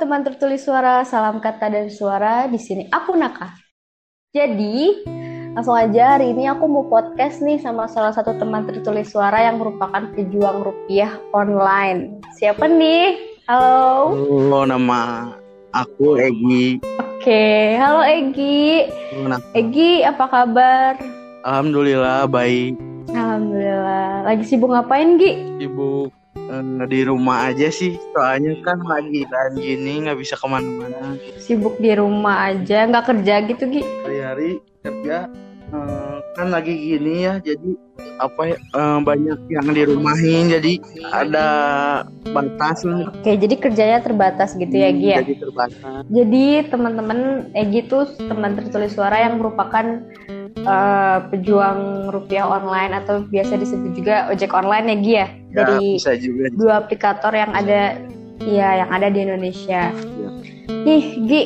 teman 0.00 0.24
tertulis 0.24 0.64
suara, 0.64 1.04
salam 1.04 1.44
kata 1.44 1.68
dan 1.68 1.92
suara. 1.92 2.48
Di 2.48 2.56
sini 2.56 2.88
aku 2.88 3.12
Naka. 3.20 3.52
Jadi, 4.32 5.04
langsung 5.52 5.76
aja 5.76 6.16
hari 6.16 6.32
ini 6.32 6.48
aku 6.48 6.64
mau 6.64 6.88
podcast 6.88 7.44
nih 7.44 7.60
sama 7.60 7.84
salah 7.84 8.16
satu 8.16 8.32
teman 8.40 8.64
tertulis 8.64 9.12
suara 9.12 9.44
yang 9.44 9.60
merupakan 9.60 10.08
pejuang 10.16 10.64
rupiah 10.64 11.20
online. 11.36 12.24
Siapa 12.40 12.64
nih? 12.64 13.36
Halo. 13.44 14.16
Halo, 14.16 14.60
nama 14.64 15.00
aku 15.76 16.16
Egi. 16.16 16.80
Oke, 16.96 17.76
halo 17.76 18.00
Egi. 18.00 18.88
Egi, 19.52 20.00
apa 20.08 20.24
kabar? 20.32 20.96
Alhamdulillah 21.44 22.24
baik. 22.24 22.72
Alhamdulillah. 23.12 24.24
Lagi 24.24 24.48
sibuk 24.48 24.72
ngapain, 24.72 25.20
Gi? 25.20 25.60
Sibuk 25.60 26.19
eh, 26.50 26.84
di 26.90 27.00
rumah 27.06 27.54
aja 27.54 27.70
sih. 27.70 27.94
Soalnya 28.12 28.58
kan 28.66 28.82
lagi 28.82 29.22
dan 29.30 29.54
gini 29.54 30.04
nggak 30.06 30.18
bisa 30.18 30.34
ke 30.34 30.46
mana-mana. 30.50 31.14
Sibuk 31.38 31.78
di 31.78 31.94
rumah 31.94 32.50
aja, 32.50 32.90
nggak 32.90 33.06
kerja 33.06 33.34
gitu, 33.46 33.64
Gi? 33.70 33.82
Hari-hari 34.04 34.50
kerja 34.82 35.30
eh, 35.70 36.16
kan 36.34 36.50
lagi 36.50 36.74
gini 36.74 37.24
ya. 37.24 37.38
Jadi 37.38 37.78
apa 38.20 38.42
ya 38.52 38.58
eh, 38.58 38.98
banyak 39.00 39.38
yang 39.48 39.66
dirumahin. 39.70 40.44
Jadi 40.50 40.82
ada 41.14 41.46
batas 42.34 42.84
lah. 42.84 43.08
Oke, 43.14 43.38
jadi 43.38 43.54
kerjanya 43.56 43.98
terbatas 44.02 44.58
gitu 44.58 44.74
ya, 44.74 44.90
Gi 44.90 45.08
ya? 45.14 45.18
Jadi 45.22 45.34
terbatas. 45.38 46.02
Jadi 46.10 46.46
teman-teman 46.68 47.50
Egi 47.54 47.80
tuh 47.86 48.10
teman 48.18 48.58
tertulis 48.58 48.92
suara 48.92 49.22
yang 49.22 49.38
merupakan 49.38 50.04
eh, 50.56 51.18
pejuang 51.28 51.80
rupiah 52.08 52.44
online 52.44 52.92
atau 52.96 53.22
biasa 53.22 53.54
disebut 53.54 53.90
juga 53.94 54.28
ojek 54.28 54.50
online 54.50 54.86
ya 54.86 54.96
Gi 54.96 55.12
ya 55.12 55.26
Ya, 55.50 55.66
dari 55.66 55.98
bisa 55.98 56.14
juga. 56.14 56.46
dua 56.54 56.72
aplikator 56.78 57.32
yang 57.34 57.50
ada 57.50 57.98
ya 58.40 58.68
yang 58.78 58.90
ada 58.90 59.10
di 59.10 59.18
Indonesia. 59.20 59.90
Ya. 59.90 60.28
Nih 60.70 61.02
Gi 61.20 61.42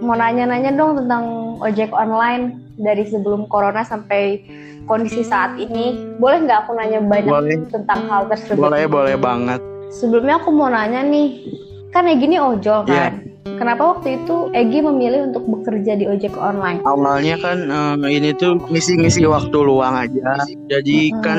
mau 0.00 0.14
nanya-nanya 0.14 0.72
dong 0.72 0.96
tentang 0.96 1.24
ojek 1.60 1.90
online 1.90 2.56
dari 2.76 3.04
sebelum 3.04 3.44
corona 3.46 3.82
sampai 3.82 4.40
kondisi 4.86 5.20
saat 5.20 5.54
ini. 5.56 6.16
Boleh 6.16 6.46
nggak 6.46 6.64
aku 6.64 6.72
nanya 6.72 6.98
banyak 7.00 7.28
Boleh. 7.28 7.56
tentang 7.68 8.06
hal 8.06 8.26
tersebut? 8.26 8.58
Boleh, 8.64 8.86
boleh 8.86 9.14
banget. 9.14 9.60
Sebelumnya 9.90 10.38
aku 10.38 10.50
mau 10.50 10.70
nanya 10.70 11.02
nih, 11.02 11.50
kan 11.90 12.06
Egi 12.06 12.24
ini 12.24 12.38
ojol 12.38 12.86
Iya. 12.86 13.10
kan? 13.10 13.29
Kenapa 13.40 13.96
waktu 13.96 14.20
itu 14.20 14.52
Egi 14.52 14.84
memilih 14.84 15.32
untuk 15.32 15.48
bekerja 15.48 15.96
di 15.96 16.04
ojek 16.04 16.36
online? 16.36 16.84
awalnya 16.84 17.40
kan 17.40 17.58
eh, 17.64 18.12
ini 18.12 18.36
tuh 18.36 18.60
ngisi-ngisi 18.68 19.24
waktu 19.24 19.56
luang 19.56 19.96
aja 19.96 20.44
jadi 20.68 20.98
Hmm. 21.10 21.20
kan 21.24 21.38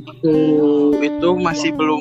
waktu 0.00 0.32
itu 1.02 1.28
masih 1.36 1.70
belum 1.76 2.00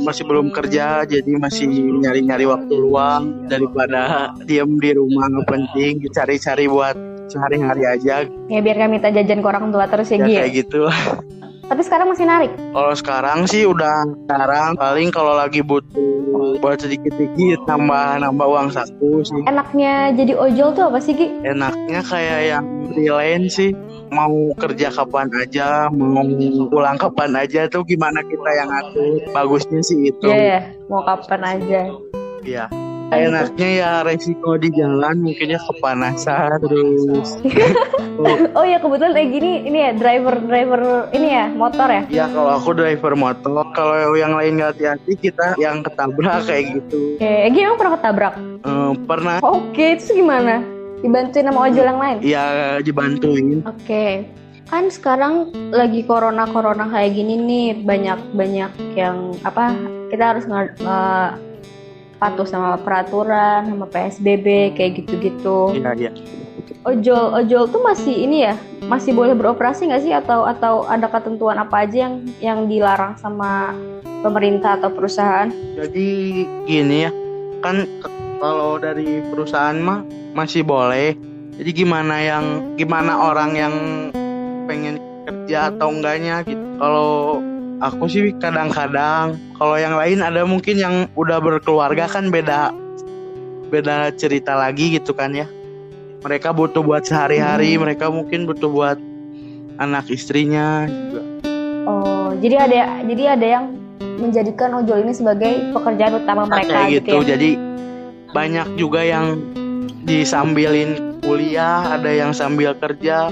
masih 0.00 0.24
belum 0.24 0.48
kerja 0.48 1.04
jadi 1.04 1.28
masih 1.36 1.68
nyari-nyari 2.00 2.48
waktu 2.48 2.72
luang 2.72 3.44
daripada 3.46 4.32
diem 4.42 4.80
di 4.80 4.90
rumah 4.92 5.28
nggak 5.28 5.46
penting 5.46 5.92
cari-cari 6.08 6.64
buat 6.66 6.96
sehari-hari 7.28 7.84
aja 7.84 8.24
Ya 8.48 8.60
biar 8.64 8.76
kami 8.78 8.96
minta 8.96 9.12
jajan 9.12 9.44
ke 9.44 9.48
orang 9.48 9.68
tua 9.68 9.84
terus 9.84 10.08
ya 10.08 10.16
ya 10.16 10.24
ya? 10.24 10.40
kayak 10.40 10.52
gitu 10.56 10.80
Tapi 11.68 11.82
sekarang 11.84 12.08
masih 12.08 12.24
narik? 12.24 12.50
kalau 12.72 12.92
sekarang 12.96 13.38
sih 13.44 13.68
udah 13.68 14.08
sekarang 14.24 14.72
paling 14.74 15.08
kalau 15.12 15.36
lagi 15.36 15.60
butuh 15.60 16.56
buat 16.58 16.80
sedikit-sedikit 16.80 17.68
nambah 17.68 18.24
nambah 18.24 18.46
uang 18.48 18.68
saku 18.72 19.20
sih 19.22 19.42
Enaknya 19.44 20.16
jadi 20.16 20.32
ojol 20.34 20.72
tuh 20.72 20.84
apa 20.88 20.98
sih 20.98 21.12
Gi? 21.12 21.28
enaknya 21.44 22.00
kayak 22.02 22.40
yang 22.48 22.64
freelance 22.88 23.60
sih 23.60 23.70
mau 24.08 24.32
kerja 24.56 24.88
kapan 24.88 25.28
aja 25.36 25.92
mau 25.92 26.24
pulang 26.72 26.96
kapan 26.96 27.36
aja 27.36 27.68
tuh 27.68 27.84
gimana 27.84 28.24
kita 28.24 28.50
yang 28.56 28.70
atur 28.72 29.20
bagusnya 29.30 29.84
sih 29.84 30.08
itu 30.08 30.24
Iya 30.24 30.40
ya, 30.40 30.60
mau 30.88 31.04
kapan 31.04 31.60
aja. 31.60 31.80
Iya. 32.42 32.87
Enaknya 33.08 33.68
ya 33.80 33.90
resiko 34.04 34.60
di 34.60 34.68
jalan 34.72 35.24
mungkin 35.24 35.56
ya 35.56 35.60
kepanasan 35.64 36.60
terus 36.60 37.28
oh, 38.20 38.36
Oh 38.60 38.64
ya 38.66 38.76
kebetulan 38.76 39.16
Egi 39.16 39.38
ini 39.40 39.52
ini 39.64 39.78
ya 39.80 39.90
driver 39.94 40.36
driver 40.42 40.80
ini 41.14 41.28
ya 41.32 41.46
motor 41.48 41.88
ya. 41.88 42.02
ya 42.10 42.24
kalau 42.28 42.52
aku 42.58 42.70
driver 42.76 43.12
motor 43.16 43.64
kalau 43.72 44.12
yang 44.12 44.36
lain 44.36 44.60
nggak 44.60 44.76
hati-hati 44.76 45.12
kita 45.18 45.56
yang 45.56 45.80
ketabrak 45.80 46.44
kayak 46.44 46.76
gitu 46.76 47.16
Oke, 47.16 47.32
Egi 47.48 47.58
emang 47.64 47.78
pernah 47.78 47.94
ketabrak? 47.96 48.34
Eh, 48.60 48.92
pernah 49.06 49.34
Oke, 49.40 49.84
itu 49.96 50.12
gimana? 50.14 50.60
Dibantuin 50.98 51.46
sama 51.46 51.60
ojol 51.70 51.86
yang 51.86 52.00
lain? 52.00 52.16
ya 52.20 52.44
dibantuin 52.82 53.64
Oke. 53.64 54.28
Kan 54.68 54.92
sekarang 54.92 55.48
lagi 55.72 56.04
corona 56.04 56.44
corona 56.44 56.84
kayak 56.92 57.16
gini 57.16 57.40
nih 57.40 57.66
banyak 57.88 58.20
banyak 58.36 58.68
yang 58.92 59.32
apa 59.40 59.72
kita 60.12 60.36
harus 60.36 60.44
nge- 60.44 60.76
nge- 60.76 61.47
patuh 62.18 62.46
sama 62.46 62.74
peraturan 62.82 63.70
sama 63.70 63.86
PSBB 63.86 64.74
kayak 64.74 65.02
gitu-gitu. 65.02 65.74
iya 65.74 65.94
iya 65.94 66.12
Ojol 66.86 67.34
ojol 67.44 67.68
tuh 67.68 67.82
masih 67.84 68.14
ini 68.26 68.48
ya 68.48 68.54
masih 68.86 69.12
boleh 69.12 69.34
beroperasi 69.36 69.90
nggak 69.90 70.02
sih 70.02 70.14
atau 70.14 70.46
atau 70.46 70.86
ada 70.88 71.10
ketentuan 71.10 71.58
apa 71.60 71.84
aja 71.84 72.08
yang 72.08 72.14
yang 72.40 72.58
dilarang 72.70 73.18
sama 73.20 73.76
pemerintah 74.22 74.78
atau 74.80 74.90
perusahaan? 74.90 75.50
Jadi 75.76 76.08
gini 76.66 77.06
ya, 77.06 77.10
kan 77.62 77.86
kalau 78.38 78.78
dari 78.78 79.22
perusahaan 79.30 79.78
mah 79.78 80.02
masih 80.34 80.62
boleh. 80.62 81.14
Jadi 81.58 81.70
gimana 81.74 82.22
yang 82.22 82.44
gimana 82.78 83.18
orang 83.18 83.50
yang 83.58 83.74
pengen 84.70 85.02
kerja 85.26 85.74
atau 85.74 85.90
enggaknya 85.90 86.46
gitu. 86.46 86.62
Kalau 86.78 87.42
aku 87.78 88.10
sih 88.10 88.34
kadang-kadang, 88.38 89.38
kalau 89.54 89.76
yang 89.78 89.94
lain 89.94 90.18
ada 90.22 90.42
mungkin 90.42 90.78
yang 90.78 90.94
udah 91.14 91.38
berkeluarga 91.38 92.10
kan 92.10 92.30
beda 92.30 92.74
beda 93.68 94.10
cerita 94.16 94.56
lagi 94.58 94.98
gitu 94.98 95.14
kan 95.14 95.34
ya. 95.34 95.46
Mereka 96.18 96.50
butuh 96.50 96.82
buat 96.82 97.06
sehari-hari, 97.06 97.78
Hmm. 97.78 97.86
mereka 97.86 98.10
mungkin 98.10 98.48
butuh 98.48 98.66
buat 98.66 98.98
anak 99.78 100.10
istrinya 100.10 100.90
juga. 100.90 101.22
Oh, 101.86 102.34
jadi 102.42 102.66
ada 102.68 103.06
jadi 103.06 103.38
ada 103.38 103.46
yang 103.46 103.64
menjadikan 104.18 104.74
ojol 104.82 105.06
ini 105.06 105.14
sebagai 105.14 105.70
pekerjaan 105.70 106.18
utama 106.18 106.42
mereka 106.50 106.74
kayak 106.74 106.90
gitu, 106.90 107.06
gitu. 107.06 107.18
ya. 107.22 107.28
Jadi 107.34 107.50
banyak 108.34 108.68
juga 108.74 109.00
yang 109.06 109.26
disambilin 110.02 111.20
kuliah, 111.22 111.94
ada 111.94 112.10
yang 112.10 112.34
sambil 112.34 112.74
kerja, 112.74 113.30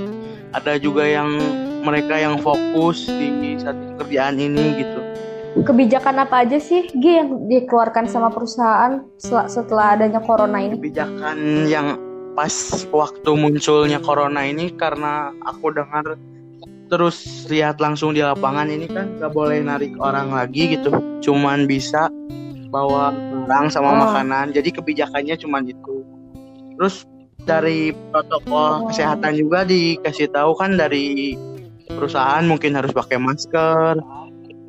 ada 0.55 0.73
juga 0.79 1.03
yang 1.03 1.37
mereka 1.83 2.19
yang 2.19 2.39
fokus 2.39 3.07
di 3.11 3.59
satu 3.59 3.86
kerjaan 4.07 4.39
ini 4.39 4.87
gitu. 4.87 5.01
Kebijakan 5.57 6.23
apa 6.23 6.47
aja 6.47 6.61
sih 6.63 6.87
Gi 6.95 7.13
yang 7.19 7.51
dikeluarkan 7.51 8.07
sama 8.07 8.31
perusahaan 8.31 9.03
setelah, 9.19 9.47
setelah 9.51 9.87
adanya 9.99 10.23
corona 10.23 10.63
ini? 10.63 10.79
Kebijakan 10.79 11.67
yang 11.67 11.99
pas 12.39 12.53
waktu 12.93 13.31
munculnya 13.35 13.99
corona 13.99 14.47
ini 14.47 14.71
karena 14.77 15.33
aku 15.43 15.73
dengar 15.75 16.15
terus 16.87 17.49
lihat 17.51 17.83
langsung 17.83 18.15
di 18.15 18.23
lapangan 18.23 18.71
ini 18.71 18.87
kan 18.87 19.19
gak 19.19 19.35
boleh 19.35 19.59
narik 19.59 19.97
orang 19.99 20.31
lagi 20.31 20.79
gitu, 20.79 20.95
cuman 21.25 21.67
bisa 21.67 22.07
bawa 22.71 23.11
barang 23.49 23.73
sama 23.73 23.91
Oh. 23.91 23.99
makanan. 24.07 24.53
Jadi 24.55 24.71
kebijakannya 24.71 25.35
cuman 25.41 25.67
itu. 25.67 26.05
Terus 26.77 27.09
dari 27.49 27.97
protokol 28.13 28.93
kesehatan 28.93 29.41
juga 29.41 29.65
dikasih 29.65 30.29
tahu 30.31 30.53
kan 30.55 30.77
dari 30.77 31.35
perusahaan 31.89 32.45
mungkin 32.47 32.75
harus 32.75 32.91
pakai 32.91 33.19
masker, 33.19 34.03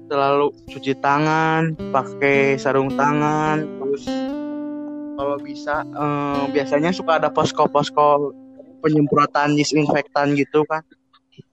selalu 0.07 0.53
cuci 0.71 0.93
tangan, 1.03 1.75
pakai 1.91 2.55
sarung 2.55 2.93
tangan, 2.95 3.67
terus 3.81 4.03
kalau 5.17 5.37
bisa 5.41 5.83
eh, 5.83 6.43
biasanya 6.53 6.93
suka 6.93 7.17
ada 7.19 7.29
posko-posko 7.33 8.31
penyemprotan 8.85 9.57
disinfektan 9.57 10.37
gitu 10.37 10.63
kan. 10.69 10.85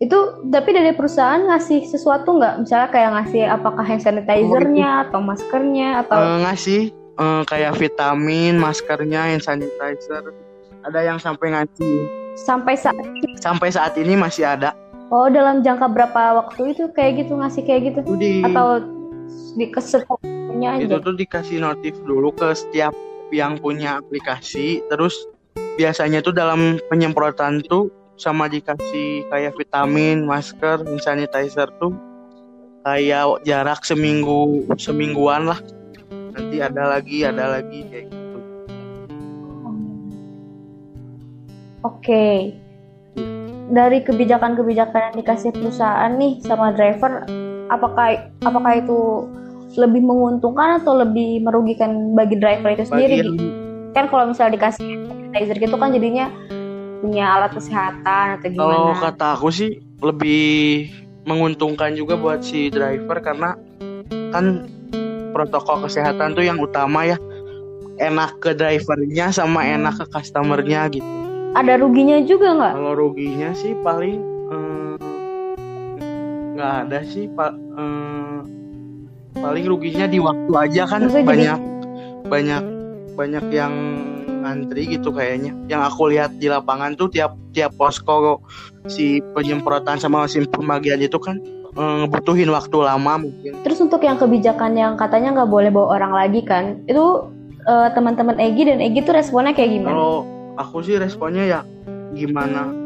Itu 0.00 0.44
tapi 0.48 0.72
dari 0.72 0.92
perusahaan 0.96 1.44
ngasih 1.44 1.88
sesuatu 1.88 2.36
nggak? 2.40 2.64
Misalnya 2.64 2.88
kayak 2.88 3.10
ngasih 3.20 3.42
apakah 3.48 3.84
hand 3.84 4.00
sanitizer-nya 4.00 5.08
atau 5.08 5.20
maskernya 5.20 6.04
atau 6.04 6.16
Eh, 6.16 6.38
ngasih 6.48 6.82
eh, 6.92 7.42
kayak 7.48 7.72
vitamin, 7.76 8.56
maskernya, 8.56 9.32
hand 9.32 9.44
sanitizer. 9.44 10.32
Ada 10.84 11.00
yang 11.04 11.18
sampai 11.20 11.52
ngasih. 11.52 12.24
sampai 12.34 12.74
saat 12.74 12.98
Sampai 13.38 13.70
saat 13.70 13.94
ini 13.94 14.18
masih 14.18 14.42
ada. 14.42 14.74
Oh 15.12 15.28
dalam 15.28 15.60
jangka 15.60 15.86
berapa 15.92 16.40
waktu 16.44 16.76
itu 16.76 16.88
kayak 16.92 17.26
gitu 17.26 17.36
ngasih 17.36 17.62
kayak 17.64 17.80
gitu 17.92 17.98
Itu 18.04 18.14
di 18.16 18.32
atau 18.44 18.80
di 19.54 19.66
kesetuanya 19.70 20.82
itu 20.82 20.94
aja? 20.96 21.04
tuh 21.04 21.14
dikasih 21.14 21.58
notif 21.62 21.94
dulu 22.02 22.34
ke 22.34 22.52
setiap 22.54 22.94
yang 23.32 23.58
punya 23.58 23.98
aplikasi. 24.02 24.82
Terus 24.90 25.14
biasanya 25.78 26.22
tuh 26.22 26.34
dalam 26.34 26.78
penyemprotan 26.90 27.62
tuh 27.66 27.90
sama 28.14 28.46
dikasih 28.46 29.26
kayak 29.30 29.58
vitamin, 29.58 30.22
masker, 30.22 30.82
hand 30.86 31.02
sanitizer 31.02 31.66
tuh 31.82 31.94
kayak 32.86 33.42
jarak 33.42 33.82
seminggu 33.82 34.62
semingguan 34.78 35.50
lah. 35.50 35.58
Nanti 36.34 36.58
ada 36.62 36.98
lagi, 36.98 37.22
ada 37.26 37.58
lagi 37.58 37.86
kayak 37.90 38.06
gitu. 38.10 38.38
Oke. 41.84 42.54
Dari 43.74 44.06
kebijakan-kebijakan 44.06 45.00
yang 45.10 45.16
dikasih 45.18 45.50
perusahaan 45.50 46.14
nih 46.14 46.38
sama 46.46 46.70
driver, 46.70 47.26
apakah 47.66 48.30
apakah 48.46 48.72
itu 48.78 49.26
lebih 49.74 50.02
menguntungkan 50.06 50.78
atau 50.78 50.94
lebih 51.02 51.42
merugikan 51.42 52.14
bagi 52.14 52.38
driver 52.38 52.70
itu 52.70 52.86
sendiri 52.86 53.26
Bagi 53.26 53.34
Gi? 53.34 53.48
kan 53.94 54.10
kalau 54.10 54.30
misalnya 54.30 54.58
dikasih 54.58 55.06
sanitizer 55.06 55.56
gitu 55.58 55.76
kan 55.78 55.94
jadinya 55.94 56.26
punya 56.98 57.24
alat 57.38 57.54
kesehatan 57.54 58.38
atau 58.38 58.48
gimana 58.50 58.66
Kalau 58.66 58.94
kata 58.98 59.26
aku 59.38 59.48
sih 59.54 59.70
lebih 60.02 60.90
menguntungkan 61.24 61.94
juga 61.94 62.18
buat 62.18 62.42
si 62.42 62.68
driver 62.74 63.22
karena 63.22 63.54
kan 64.34 64.66
protokol 65.30 65.86
kesehatan 65.86 66.34
tuh 66.34 66.44
yang 66.46 66.58
utama 66.58 67.06
ya 67.06 67.16
enak 68.02 68.42
ke 68.42 68.50
drivernya 68.54 69.30
sama 69.30 69.62
enak 69.62 69.94
ke 70.02 70.04
customernya 70.10 70.90
gitu. 70.90 71.23
Ada 71.54 71.72
ruginya 71.78 72.18
juga 72.26 72.48
nggak? 72.52 72.74
Kalau 72.74 72.92
ruginya 72.94 73.50
sih 73.54 73.72
paling 73.80 74.18
eh, 74.50 74.94
nggak 76.54 76.72
ada 76.86 77.00
sih 77.06 77.30
pak 77.30 77.52
eh, 77.54 78.38
paling 79.38 79.64
ruginya 79.66 80.06
di 80.06 80.18
waktu 80.18 80.52
aja 80.52 80.82
kan. 80.86 81.06
Maksudnya 81.06 81.22
jadi- 81.22 81.30
banyak 81.30 81.60
banyak 82.24 82.62
banyak 83.14 83.44
yang 83.54 83.74
ngantri 84.42 84.98
gitu 84.98 85.14
kayaknya. 85.14 85.54
Yang 85.70 85.82
aku 85.94 86.02
lihat 86.10 86.36
di 86.36 86.50
lapangan 86.50 86.98
tuh 86.98 87.08
tiap 87.08 87.38
tiap 87.54 87.70
posko 87.78 88.42
si 88.90 89.22
penyemprotan 89.32 89.96
sama 89.96 90.26
mesin 90.26 90.44
pembagian 90.50 90.98
itu 90.98 91.16
kan 91.22 91.38
eh, 91.74 91.94
ngebutuhin 92.02 92.50
waktu 92.50 92.76
lama 92.82 93.14
mungkin. 93.22 93.62
terus 93.62 93.78
untuk 93.78 94.02
yang 94.02 94.18
kebijakan 94.18 94.74
yang 94.74 94.92
katanya 94.98 95.38
nggak 95.38 95.50
boleh 95.50 95.70
bawa 95.70 95.96
orang 95.96 96.12
lagi 96.12 96.42
kan 96.42 96.82
itu 96.90 97.30
eh, 97.64 97.88
teman-teman 97.94 98.36
Egi 98.42 98.62
dan 98.68 98.82
Egi 98.82 99.06
tuh 99.06 99.14
responnya 99.14 99.54
kayak 99.54 99.70
gimana? 99.70 99.94
Kalau 99.94 100.18
aku 100.58 100.82
sih 100.82 100.98
responnya 100.98 101.44
ya 101.46 101.60
gimana 102.14 102.84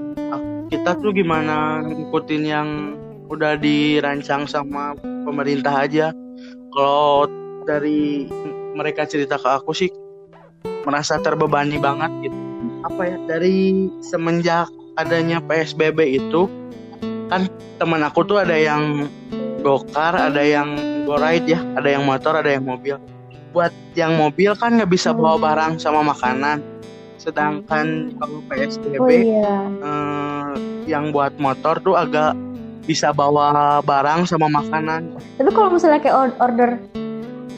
kita 0.68 1.00
tuh 1.00 1.16
gimana 1.16 1.80
ngikutin 1.80 2.42
yang 2.44 2.68
udah 3.28 3.56
dirancang 3.56 4.44
sama 4.48 4.96
pemerintah 5.24 5.72
aja. 5.72 6.12
Kalau 6.72 7.28
dari 7.64 8.28
mereka 8.76 9.08
cerita 9.08 9.40
ke 9.40 9.48
aku 9.48 9.72
sih 9.72 9.88
merasa 10.84 11.16
terbebani 11.20 11.80
banget 11.80 12.28
gitu. 12.28 12.36
Apa 12.84 13.02
ya 13.04 13.16
dari 13.24 13.88
semenjak 14.04 14.68
adanya 15.00 15.40
PSBB 15.44 16.20
itu 16.20 16.48
kan 17.28 17.48
teman 17.80 18.04
aku 18.04 18.24
tuh 18.24 18.40
ada 18.40 18.56
yang 18.56 19.08
gokar, 19.60 20.16
ada 20.16 20.40
yang 20.40 20.76
go 21.04 21.16
ride 21.16 21.48
ya, 21.48 21.60
ada 21.76 21.88
yang 21.88 22.04
motor, 22.04 22.36
ada 22.36 22.48
yang 22.48 22.64
mobil. 22.64 22.96
Buat 23.56 23.72
yang 23.96 24.20
mobil 24.20 24.52
kan 24.56 24.76
nggak 24.76 24.92
bisa 24.92 25.16
bawa 25.16 25.40
barang 25.40 25.80
sama 25.80 26.04
makanan. 26.04 26.60
Sedangkan 27.18 28.14
kalau 28.16 28.38
PSBB 28.46 29.02
oh 29.02 29.10
iya 29.10 29.54
eh, 29.82 30.48
yang 30.86 31.10
buat 31.10 31.34
motor 31.36 31.76
tuh 31.78 31.94
agak 31.94 32.32
bisa 32.82 33.12
bawa 33.12 33.82
barang 33.84 34.24
sama 34.24 34.48
makanan. 34.48 35.12
tapi 35.36 35.50
kalau 35.52 35.68
misalnya 35.68 36.00
kayak 36.00 36.16
or- 36.16 36.38
order 36.40 36.80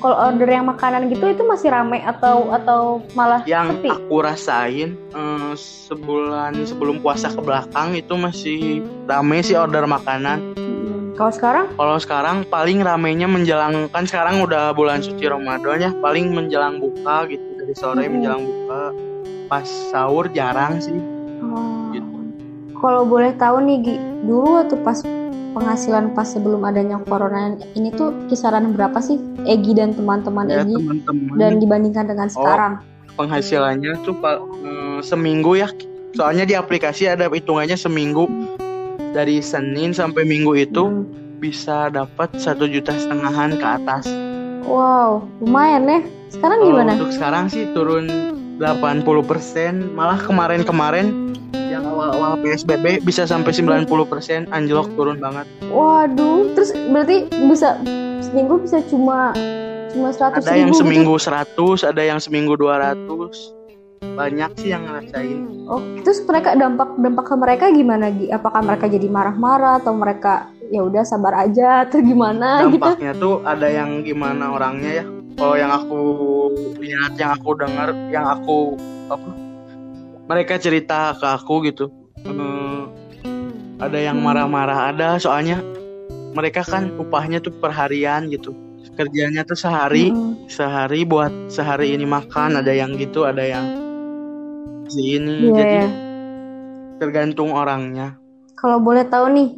kalau 0.01 0.17
order 0.17 0.49
yang 0.49 0.65
makanan 0.65 1.07
gitu 1.07 1.23
itu 1.23 1.45
masih 1.45 1.69
rame 1.71 2.01
atau 2.03 2.51
atau 2.51 3.05
malah 3.13 3.45
Yang 3.45 3.79
sepi 3.79 3.89
aku 3.93 4.17
rasain 4.19 4.89
eh, 4.97 5.53
sebulan 5.55 6.57
sebelum 6.65 6.99
puasa 6.99 7.31
ke 7.31 7.39
belakang 7.39 7.95
itu 7.95 8.17
masih 8.17 8.59
rame 9.05 9.45
sih 9.45 9.55
order 9.55 9.85
makanan. 9.85 10.57
Hmm, 10.57 11.13
kalau 11.15 11.31
sekarang 11.31 11.67
Kalau 11.77 11.97
sekarang 12.01 12.37
paling 12.49 12.81
ramenya 12.81 13.29
menjelang 13.29 13.87
kan 13.93 14.09
sekarang 14.09 14.41
udah 14.41 14.73
bulan 14.73 14.99
suci 14.99 15.29
Ramadan 15.29 15.79
ya, 15.79 15.91
paling 16.01 16.33
menjelang 16.33 16.81
buka 16.81 17.29
gitu 17.29 17.45
dari 17.55 17.75
sore 17.77 18.03
Mm-mm. 18.03 18.13
menjelang 18.19 18.43
buka. 18.43 18.60
Pas 19.51 19.67
sahur 19.91 20.31
jarang 20.31 20.79
sih. 20.79 20.95
Oh, 21.43 21.91
gitu. 21.91 22.07
kalau 22.79 23.03
boleh 23.03 23.35
tahu 23.35 23.59
nih 23.61 23.77
Gi 23.83 23.97
dulu 24.23 24.63
waktu 24.63 24.79
pas 24.81 25.03
penghasilan 25.51 26.15
pas 26.15 26.23
sebelum 26.25 26.63
adanya 26.63 27.03
corona 27.03 27.59
ini 27.75 27.91
tuh 27.91 28.15
kisaran 28.31 28.71
berapa 28.71 29.03
sih 29.03 29.19
Egi 29.43 29.75
dan 29.75 29.91
teman-teman 29.91 30.47
Ya 30.47 30.63
Egi? 30.63 30.79
teman-teman. 30.79 31.35
Dan 31.35 31.53
dibandingkan 31.59 32.07
dengan 32.07 32.31
sekarang? 32.31 32.73
penghasilannya 33.11 33.99
tuh 34.01 34.15
eh, 34.23 34.99
seminggu 35.03 35.59
ya. 35.59 35.69
Soalnya 36.11 36.43
di 36.43 36.55
aplikasi 36.55 37.07
ada 37.07 37.27
hitungannya 37.27 37.75
seminggu. 37.75 38.31
Dari 39.11 39.43
Senin 39.43 39.91
sampai 39.91 40.23
Minggu 40.23 40.55
itu 40.55 40.87
Hmm. 40.87 41.03
bisa 41.37 41.91
dapat 41.91 42.31
satu 42.37 42.65
juta 42.65 42.95
setengahan 42.95 43.59
ke 43.59 43.67
atas. 43.67 44.07
Wow 44.63 45.27
lumayan 45.43 45.85
ya. 45.85 46.01
Sekarang 46.31 46.63
gimana? 46.63 46.95
untuk 46.95 47.11
sekarang 47.11 47.51
sih 47.51 47.67
turun 47.75 48.07
80% 48.61 49.97
malah 49.97 50.21
kemarin-kemarin 50.21 51.33
yang 51.57 51.89
awal-awal 51.89 52.37
PSBB 52.45 53.01
bisa 53.01 53.25
sampai 53.25 53.57
90% 53.57 54.53
anjlok 54.53 54.93
turun 54.95 55.17
banget 55.17 55.49
waduh 55.73 56.45
terus 56.53 56.77
berarti 56.93 57.25
bisa 57.49 57.81
seminggu 58.21 58.61
bisa 58.61 58.85
cuma 58.93 59.33
cuma 59.91 60.13
seratus 60.13 60.45
ada 60.45 60.53
ribu 60.53 60.61
yang 60.61 60.71
gitu? 60.71 60.81
seminggu 60.85 61.15
100 61.17 61.91
ada 61.91 62.03
yang 62.05 62.21
seminggu 62.21 62.55
200 62.55 64.13
banyak 64.13 64.51
sih 64.61 64.69
yang 64.77 64.85
ngerasain 64.85 65.61
Oh, 65.71 65.79
terus 66.03 66.19
mereka 66.27 66.59
dampak 66.59 66.99
dampak 66.99 67.31
ke 67.31 67.35
mereka 67.39 67.65
gimana 67.71 68.11
Gi? 68.11 68.27
Apakah 68.35 68.59
mereka 68.59 68.91
jadi 68.91 69.07
marah-marah 69.07 69.79
atau 69.79 69.95
mereka 69.95 70.51
ya 70.67 70.83
udah 70.83 71.07
sabar 71.07 71.47
aja 71.47 71.87
atau 71.87 72.03
gimana 72.03 72.67
gitu? 72.67 72.83
dampaknya 72.83 73.15
tuh 73.15 73.39
ada 73.47 73.71
yang 73.71 74.03
gimana 74.03 74.51
orangnya 74.51 74.91
ya 74.99 75.05
kalau 75.39 75.55
yang 75.59 75.73
aku 75.73 75.99
lihat 76.81 77.13
yang 77.21 77.33
aku 77.37 77.51
dengar 77.59 77.89
yang 78.09 78.27
aku 78.27 78.79
apa 79.11 79.31
mereka 80.31 80.55
cerita 80.61 81.15
ke 81.19 81.27
aku 81.27 81.55
gitu 81.69 81.87
eh, 82.25 82.83
ada 83.81 83.99
yang 83.99 84.17
Hmm. 84.17 84.25
marah-marah 84.25 84.93
ada 84.93 85.09
soalnya 85.19 85.65
mereka 86.37 86.63
kan 86.67 86.95
upahnya 87.03 87.39
tuh 87.43 87.53
per 87.61 87.73
harian 87.75 88.31
gitu 88.31 88.55
kerjanya 88.99 89.43
tuh 89.47 89.59
sehari 89.59 90.13
Mm-mm. 90.13 90.51
sehari 90.51 91.07
buat 91.07 91.33
sehari 91.51 91.95
ini 91.97 92.07
makan 92.07 92.61
ada 92.61 92.73
yang 92.75 92.97
gitu 92.99 93.27
ada 93.27 93.43
yang 93.45 93.67
si 94.91 95.01
ini 95.17 95.37
Iya 95.43 95.57
jadi 95.59 95.79
ya. 95.79 95.89
tergantung 97.01 97.51
orangnya 97.57 98.21
Kalau 98.61 98.79
boleh 98.87 99.05
tahu 99.09 99.27
nih 99.37 99.49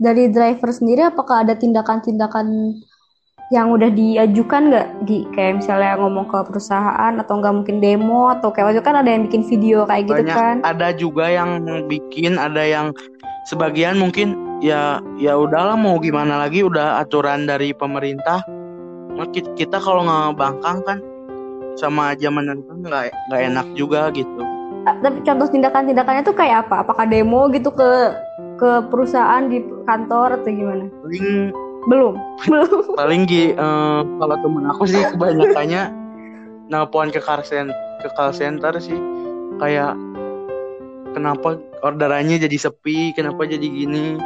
dari 0.00 0.28
driver 0.32 0.70
sendiri 0.72 1.02
apakah 1.08 1.44
ada 1.44 1.54
tindakan-tindakan 1.56 2.46
yang 3.50 3.74
udah 3.74 3.90
diajukan 3.90 4.70
nggak 4.70 4.86
Gi? 5.10 5.26
Kayak 5.34 5.58
misalnya 5.58 5.98
ngomong 5.98 6.30
ke 6.30 6.38
perusahaan 6.46 7.12
atau 7.18 7.34
nggak 7.42 7.54
mungkin 7.54 7.82
demo 7.82 8.30
atau 8.30 8.54
kayak 8.54 8.70
waktu 8.70 8.78
itu 8.78 8.86
kan 8.86 8.96
ada 9.02 9.10
yang 9.10 9.26
bikin 9.26 9.42
video 9.42 9.82
kayak 9.90 10.06
gitu 10.06 10.22
banyak 10.22 10.38
kan? 10.38 10.56
ada 10.62 10.88
juga 10.94 11.26
yang 11.26 11.50
bikin 11.90 12.38
ada 12.38 12.62
yang 12.62 12.94
sebagian 13.50 13.98
mungkin 13.98 14.38
ya 14.62 15.02
ya 15.18 15.34
udahlah 15.34 15.74
mau 15.74 15.98
gimana 15.98 16.46
lagi 16.46 16.62
udah 16.62 17.02
aturan 17.02 17.44
dari 17.44 17.74
pemerintah 17.74 18.40
Nah, 19.10 19.26
ki- 19.34 19.52
kita 19.58 19.82
kalau 19.82 20.06
ngebangkang 20.06 20.80
kan 20.86 20.98
sama 21.74 22.14
zaman 22.14 22.46
kan 22.46 22.78
nggak 22.78 23.04
nggak 23.10 23.40
enak 23.50 23.66
juga 23.74 24.08
gitu 24.14 24.46
Tapi 24.80 25.20
contoh 25.26 25.44
tindakan-tindakannya 25.44 26.24
tuh 26.24 26.32
kayak 26.32 26.64
apa? 26.64 26.86
Apakah 26.86 27.04
demo 27.04 27.50
gitu 27.52 27.68
ke 27.68 28.16
ke 28.56 28.70
perusahaan 28.88 29.44
di 29.44 29.60
kantor 29.84 30.40
atau 30.40 30.48
gimana? 30.48 30.88
paling 31.04 31.52
Belum, 31.82 32.14
belum. 32.42 32.92
paling 32.92 33.24
Gi, 33.24 33.52
eh, 33.52 34.00
kalau 34.02 34.36
temen 34.36 34.64
aku 34.66 34.84
sih 34.84 35.00
kebanyakannya 35.06 35.82
nelpon 36.66 37.08
ke 37.08 37.18
call 37.18 37.40
center, 37.40 37.72
ke 37.98 38.08
call 38.10 38.30
center 38.30 38.72
sih 38.76 38.96
kayak 39.56 39.96
kenapa 41.10 41.54
orderannya 41.80 42.38
jadi 42.38 42.56
sepi 42.60 43.12
kenapa 43.12 43.42
jadi 43.42 43.64
gini 43.64 44.16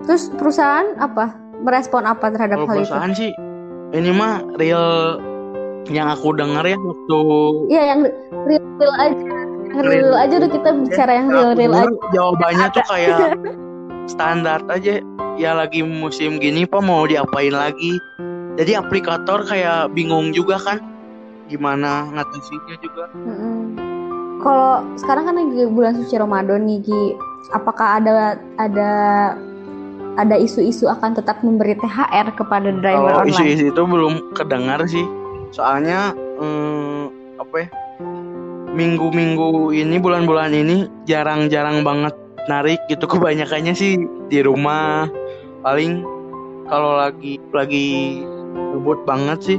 Terus 0.00 0.30
perusahaan 0.32 0.94
apa? 0.96 1.34
Merespon 1.58 2.02
apa 2.02 2.28
terhadap 2.28 2.54
Kalau 2.56 2.68
hal 2.68 2.76
itu? 2.76 2.80
perusahaan 2.84 3.12
sih 3.12 3.30
ini 3.90 4.10
mah 4.10 4.40
real 4.54 5.18
yang 5.86 6.06
aku 6.06 6.32
dengar 6.32 6.62
ya 6.62 6.76
waktu 6.76 7.20
Iya 7.68 7.82
yang 7.88 8.00
real 8.44 8.62
real 8.76 8.94
aja, 8.94 9.16
yang 9.16 9.80
real, 9.80 9.88
Real. 10.04 10.12
aja 10.14 10.34
udah 10.38 10.50
kita 10.50 10.70
bicara 10.78 11.12
yang 11.14 11.26
yang 11.26 11.32
real 11.32 11.52
real 11.56 11.72
aja. 11.74 11.90
jawabannya 12.12 12.66
tuh 12.70 12.84
kayak 12.84 13.18
standar 14.08 14.64
aja. 14.72 15.04
Ya 15.38 15.54
lagi 15.54 15.86
musim 15.86 16.42
gini 16.42 16.66
pak 16.66 16.82
mau 16.82 17.06
diapain 17.06 17.54
lagi? 17.54 18.00
Jadi 18.58 18.74
aplikator 18.74 19.46
kayak 19.46 19.94
bingung 19.94 20.34
juga 20.34 20.58
kan 20.58 20.82
gimana 21.46 22.10
ngatasinya 22.10 22.74
juga. 22.82 23.04
Mm-mm. 23.14 23.56
Kalau 24.42 24.82
sekarang 24.98 25.30
kan 25.30 25.34
lagi 25.38 25.62
bulan 25.70 25.94
suci 26.02 26.14
Ramadan 26.18 26.66
nih 26.66 26.78
Gi, 26.82 27.04
apakah 27.54 28.02
ada 28.02 28.38
ada 28.58 28.90
ada 30.18 30.34
isu-isu 30.34 30.90
akan 30.90 31.14
tetap 31.14 31.38
memberi 31.46 31.78
THR 31.78 32.34
kepada 32.34 32.74
driver 32.74 33.14
kalau 33.14 33.22
online? 33.22 33.34
isu-isu 33.34 33.64
itu 33.70 33.82
belum 33.86 34.34
kedengar 34.34 34.82
sih. 34.90 35.06
Soalnya 35.54 36.12
eh, 36.42 37.02
apa 37.38 37.54
ya 37.62 37.68
minggu-minggu 38.74 39.74
ini 39.74 39.96
bulan-bulan 39.98 40.54
ini 40.54 40.86
jarang-jarang 41.08 41.82
banget 41.82 42.14
narik 42.48 42.80
gitu. 42.88 43.04
Kebanyakannya 43.12 43.76
sih 43.76 44.00
di 44.32 44.40
rumah. 44.42 45.06
Paling 45.62 46.02
kalau 46.68 47.00
lagi 47.00 47.40
lagi 47.52 48.20
ngebut 48.54 49.08
banget 49.08 49.38
sih 49.40 49.58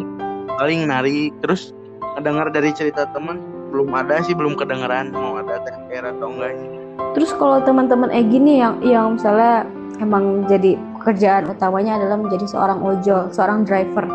paling 0.62 0.86
narik 0.86 1.34
terus 1.42 1.74
kedengar 2.20 2.54
dari 2.54 2.70
cerita 2.76 3.10
teman 3.10 3.42
belum 3.74 3.90
ada 3.94 4.22
sih 4.22 4.38
belum 4.38 4.58
kedengeran 4.58 5.14
mau 5.14 5.42
ada 5.42 5.62
THR 5.66 6.14
atau 6.18 6.28
enggaknya. 6.30 6.70
Terus 7.18 7.32
kalau 7.38 7.62
teman-teman 7.66 8.12
Egi 8.14 8.38
nih 8.38 8.58
yang 8.62 8.76
yang 8.86 9.06
misalnya 9.18 9.66
emang 10.04 10.46
jadi 10.46 10.78
pekerjaan 11.00 11.50
utamanya 11.50 11.98
adalah 11.98 12.18
menjadi 12.20 12.46
seorang 12.46 12.80
ojol, 12.82 13.32
seorang 13.34 13.66
driver. 13.66 14.06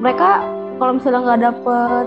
mereka 0.00 0.40
kalau 0.80 0.96
misalnya 0.96 1.20
nggak 1.28 1.42
dapet 1.44 2.06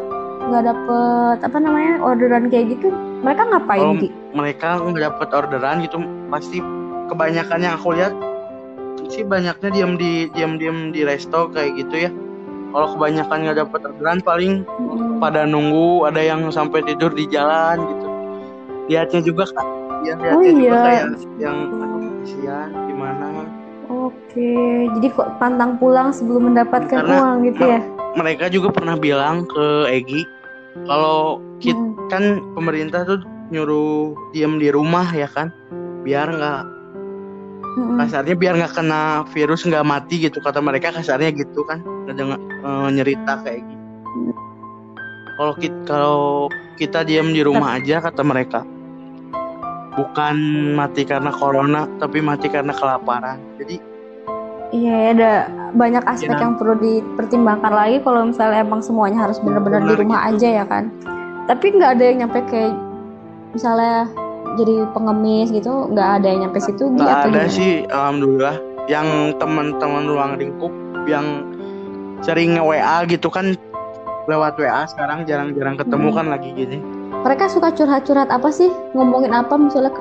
nggak 0.53 0.65
dapet 0.67 1.37
apa 1.41 1.57
namanya 1.57 1.97
orderan 1.99 2.45
kayak 2.47 2.65
gitu 2.71 2.93
mereka 3.19 3.41
ngapain 3.43 3.97
Gi? 3.97 4.09
mereka 4.31 4.77
nggak 4.77 5.03
dapat 5.09 5.27
orderan 5.33 5.77
gitu 5.81 5.97
pasti 6.29 6.61
kebanyakan 7.09 7.59
yang 7.59 7.73
aku 7.75 7.89
lihat 7.91 8.13
sih 9.05 9.21
banyaknya 9.21 9.69
diam 9.69 9.93
di 9.93 10.29
diam 10.31 10.55
diam 10.55 10.89
di 10.89 11.01
resto 11.01 11.49
kayak 11.49 11.73
gitu 11.75 11.95
ya 11.99 12.11
kalau 12.69 12.93
kebanyakan 12.93 13.37
nggak 13.43 13.57
dapat 13.59 13.79
orderan 13.83 14.19
paling 14.21 14.53
Mm. 14.79 15.17
pada 15.19 15.43
nunggu 15.43 16.05
ada 16.05 16.19
yang 16.19 16.49
sampai 16.49 16.81
tidur 16.83 17.09
di 17.09 17.25
jalan 17.25 17.81
gitu 17.81 18.07
lihatnya 18.87 19.21
juga 19.21 19.43
kan 19.49 19.65
ya 20.01 20.13
lihatnya 20.15 20.35
Oh 20.35 20.43
juga 20.43 20.61
iya. 20.63 20.79
kayak 20.79 21.03
yang 21.37 21.57
kasihan 22.21 22.69
gimana 22.85 23.25
Oke, 23.85 24.49
jadi 24.89 25.07
kok 25.11 25.37
pantang 25.37 25.77
pulang 25.77 26.09
sebelum 26.09 26.49
mendapatkan 26.49 26.97
Karena- 26.97 27.19
uang 27.19 27.35
gitu 27.45 27.63
ya? 27.63 27.79
mereka 28.13 28.45
juga 28.47 28.69
pernah 28.69 28.95
bilang 28.95 29.45
ke 29.45 29.65
Egi 29.87 30.21
kalau 30.85 31.39
kita 31.61 31.79
Mm. 31.79 32.09
kan 32.11 32.23
pemerintah 32.57 33.01
tuh 33.07 33.19
nyuruh 33.53 34.17
diam 34.33 34.57
di 34.57 34.73
rumah 34.73 35.05
ya 35.13 35.29
kan 35.29 35.53
biar 36.03 36.27
nggak 36.33 36.61
Mm-mm. 37.73 37.97
kasarnya 38.01 38.35
biar 38.37 38.53
nggak 38.59 38.73
kena 38.75 39.25
virus 39.33 39.65
nggak 39.65 39.85
mati 39.85 40.21
gitu 40.21 40.41
kata 40.41 40.59
mereka 40.61 40.93
kasarnya 40.93 41.31
gitu 41.33 41.63
kan 41.65 41.81
ngedengar 42.05 42.37
eh, 42.41 42.87
nyerita 42.93 43.33
kayak 43.45 43.61
gitu 43.65 44.19
kalau 45.37 45.53
kita 45.57 45.79
kalau 45.85 46.25
kita 46.77 46.99
diam 47.05 47.33
di 47.33 47.41
rumah 47.45 47.77
aja 47.77 48.01
kata 48.01 48.21
mereka 48.25 48.61
bukan 49.93 50.35
mati 50.73 51.05
karena 51.05 51.29
corona 51.29 51.85
tapi 52.01 52.17
mati 52.21 52.49
karena 52.49 52.73
kelaparan 52.73 53.37
jadi 53.61 53.77
Iya, 54.73 54.89
ya, 54.91 55.09
ada 55.13 55.31
banyak 55.71 56.03
aspek 56.03 56.33
Ya. 56.33 56.41
yang 56.41 56.57
perlu 56.57 56.73
dipertimbangkan 56.75 57.69
lagi 57.69 58.01
kalau 58.01 58.25
misalnya 58.25 58.59
emang 58.59 58.81
semuanya 58.81 59.21
harus 59.21 59.37
benar-benar 59.37 59.85
di 59.85 59.93
rumah 59.95 60.25
gitu. 60.27 60.41
aja 60.41 60.49
ya 60.49 60.65
kan. 60.65 60.89
Tapi 61.45 61.65
nggak 61.71 61.91
ada 61.93 62.03
yang 62.03 62.17
nyampe 62.19 62.39
kayak 62.47 62.73
misalnya 63.51 64.09
jadi 64.53 64.85
pengemis 64.89 65.49
gitu, 65.49 65.89
nggak 65.89 66.09
ada 66.17 66.25
yang 66.25 66.39
nyampe 66.43 66.57
situ 66.57 66.83
Gi, 66.83 66.93
nggak 66.95 67.05
atau 67.07 67.21
ada 67.23 67.39
gimana? 67.39 67.49
sih 67.51 67.71
alhamdulillah 67.85 68.55
yang 68.85 69.07
teman-teman 69.37 70.03
ruang 70.03 70.31
lingkup 70.35 70.73
yang 71.05 71.25
sering 72.19 72.55
nge-WA 72.55 73.05
gitu 73.07 73.27
kan 73.27 73.53
lewat 74.25 74.55
WA 74.55 74.83
sekarang 74.85 75.23
jarang-jarang 75.23 75.75
ketemu 75.75 76.07
Hmm. 76.07 76.17
kan 76.17 76.27
lagi 76.29 76.49
gini 76.51 76.77
Mereka 77.13 77.47
suka 77.47 77.71
curhat-curhat 77.71 78.27
apa 78.27 78.49
sih? 78.49 78.67
Ngomongin 78.91 79.31
apa 79.31 79.55
misalnya 79.55 79.95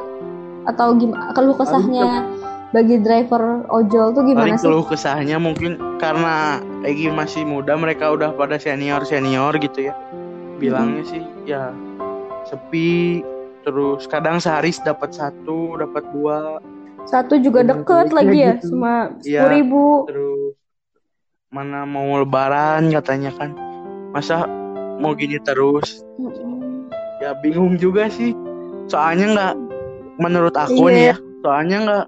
atau 0.64 0.90
gimana 0.92 1.30
keluh 1.30 1.54
kesahnya 1.54 2.26
bagi 2.72 2.96
driver 2.98 3.68
ojol 3.68 4.10
tuh 4.10 4.24
gimana 4.24 4.48
Paling 4.48 4.58
sih? 4.58 4.64
keluh 4.64 4.84
kesahnya 4.84 5.36
mungkin 5.36 5.76
karena 5.96 6.56
Egi 6.82 7.12
masih 7.12 7.44
muda 7.44 7.76
mereka 7.76 8.10
udah 8.10 8.32
pada 8.32 8.56
senior 8.56 9.04
senior 9.04 9.52
gitu 9.56 9.86
ya 9.86 9.94
bilangnya 10.56 11.04
sih 11.04 11.22
ya 11.44 11.68
sepi 12.42 13.20
terus 13.62 14.08
kadang 14.08 14.40
sehari 14.40 14.72
dapat 14.80 15.12
satu 15.12 15.78
dapat 15.78 16.02
dua 16.10 16.58
Satu 17.02 17.34
juga 17.34 17.60
Iya, 17.60 17.70
deket 17.74 18.06
kayak 18.08 18.14
lagi 18.14 18.38
ya, 18.38 18.52
gitu. 18.56 18.64
cuma 18.70 18.92
Iya. 19.20 19.42
sepuluh 19.42 19.50
ribu. 19.50 19.84
terus 20.06 20.52
mana 21.50 21.82
mau 21.82 22.08
lebaran 22.16 22.88
katanya 22.88 23.30
kan 23.34 23.50
masa 24.10 24.46
mau 24.96 25.12
gini 25.12 25.36
terus 25.42 26.00
Mm-mm. 26.16 26.86
ya 27.18 27.34
bingung 27.36 27.74
juga 27.76 28.06
sih 28.06 28.32
soalnya 28.86 29.26
nggak 29.28 29.54
menurut 30.16 30.54
aku 30.54 30.88
Iya. 30.88 30.94
nih 30.94 31.04
ya 31.04 31.16
soalnya 31.42 31.76
nggak 31.82 32.04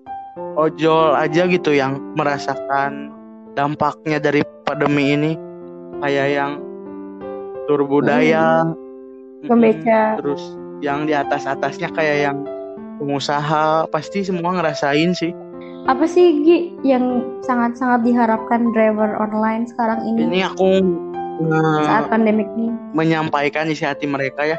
ojol 0.55 1.15
aja 1.15 1.47
gitu 1.47 1.75
yang 1.75 1.99
merasakan 2.15 3.11
dampaknya 3.55 4.19
dari 4.19 4.43
pandemi 4.67 5.15
ini. 5.15 5.33
Kayak 6.03 6.29
yang 6.31 6.53
tur 7.67 7.87
budaya. 7.87 8.69
Pembeca. 9.45 10.17
terus 10.17 10.41
yang 10.81 11.05
di 11.05 11.13
atas 11.13 11.45
atasnya 11.45 11.93
kayak 11.93 12.33
yang 12.33 12.39
pengusaha. 12.97 13.85
Pasti 13.93 14.25
semua 14.25 14.57
ngerasain 14.57 15.13
sih. 15.13 15.37
Apa 15.85 16.09
sih 16.09 16.41
Gi 16.49 16.81
yang 16.81 17.37
sangat-sangat 17.45 18.09
diharapkan 18.09 18.73
driver 18.73 19.21
online 19.21 19.69
sekarang 19.69 20.01
ini, 20.09 20.33
ini 20.33 20.41
aku 20.41 20.81
eh, 21.45 21.85
saat 21.85 22.09
pandemik 22.09 22.49
ini? 22.57 22.73
menyampaikan 22.97 23.69
isi 23.69 23.85
hati 23.85 24.09
mereka 24.09 24.49
ya. 24.49 24.57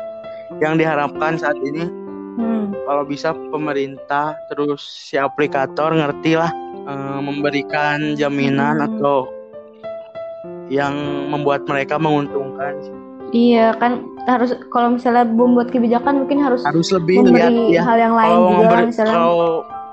Yang 0.62 0.86
diharapkan 0.86 1.42
saat 1.42 1.58
ini 1.66 1.90
Hmm. 2.36 2.76
kalau 2.84 3.04
bisa 3.04 3.32
pemerintah 3.50 4.36
terus 4.48 4.84
si 4.84 5.16
aplikator 5.16 5.92
ngerti 5.92 6.36
lah 6.36 6.52
eh, 6.86 7.20
memberikan 7.20 8.14
jaminan 8.14 8.78
Hmm. 8.78 8.88
atau 8.92 9.18
yang 10.68 10.94
membuat 11.30 11.64
mereka 11.64 11.96
menguntungkan 11.96 12.74
Iya 13.30 13.76
kan 13.76 14.00
harus 14.26 14.54
kalau 14.70 14.96
misalnya 14.96 15.26
membuat 15.26 15.68
kebijakan 15.68 16.24
mungkin 16.24 16.40
harus, 16.40 16.62
harus 16.64 16.88
lebih 16.90 17.26
lihat 17.26 17.52
memberi 17.52 17.74
ya 17.74 17.82
hal 17.84 17.98
yang 17.98 18.16
lain 18.16 18.32
kalau 18.32 18.48
juga 18.48 18.58
memberi- 18.62 18.88
misalnya. 18.88 19.14
kalau 19.14 19.46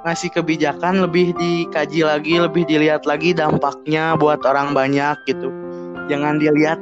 ngasih 0.02 0.30
kebijakan 0.32 0.94
lebih 1.00 1.26
dikaji 1.34 2.00
lagi 2.02 2.34
lebih 2.38 2.62
dilihat 2.64 3.02
lagi 3.02 3.30
dampaknya 3.32 4.14
buat 4.14 4.42
orang 4.42 4.72
banyak 4.72 5.16
gitu 5.26 5.49
jangan 6.06 6.38
dilihat 6.38 6.78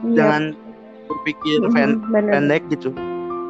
Iya. 0.00 0.14
jangan 0.14 0.42
berpikir 1.06 1.58
pen- 1.70 2.00
bener. 2.08 2.30
pendek 2.30 2.62
gitu 2.68 2.90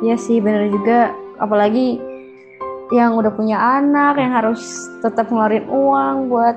Iya 0.05 0.17
sih 0.19 0.39
bener 0.39 0.71
juga. 0.71 1.11
Apalagi 1.39 1.99
yang 2.95 3.21
udah 3.21 3.33
punya 3.35 3.59
anak 3.59 4.17
yang 4.17 4.33
harus 4.33 4.89
tetap 5.05 5.29
ngeluarin 5.29 5.69
uang 5.69 6.33
buat 6.33 6.57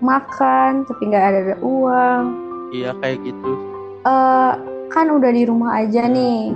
makan 0.00 0.86
tapi 0.86 1.02
nggak 1.10 1.24
ada 1.28 1.56
uang. 1.60 2.22
Iya 2.72 2.94
kayak 3.02 3.18
gitu. 3.26 3.50
Eh 4.06 4.52
kan 4.88 5.06
udah 5.12 5.30
di 5.30 5.42
rumah 5.44 5.82
aja 5.84 6.08
nih. 6.08 6.54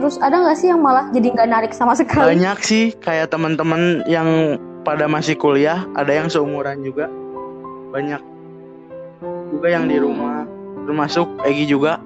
Terus 0.00 0.16
ada 0.18 0.40
nggak 0.40 0.56
sih 0.58 0.72
yang 0.72 0.80
malah 0.80 1.12
jadi 1.12 1.28
nggak 1.34 1.50
narik 1.50 1.72
sama 1.76 1.92
sekali? 1.92 2.34
Banyak 2.34 2.58
sih 2.64 2.96
kayak 2.98 3.30
teman-teman 3.30 4.00
yang 4.08 4.56
pada 4.80 5.04
masih 5.06 5.36
kuliah 5.36 5.84
ada 5.92 6.10
yang 6.10 6.32
seumuran 6.32 6.80
juga. 6.80 7.06
Banyak. 7.92 8.22
Juga 9.52 9.68
yang 9.68 9.84
di 9.86 10.00
rumah. 10.00 10.48
Termasuk 10.88 11.28
Egi 11.44 11.68
juga 11.68 12.00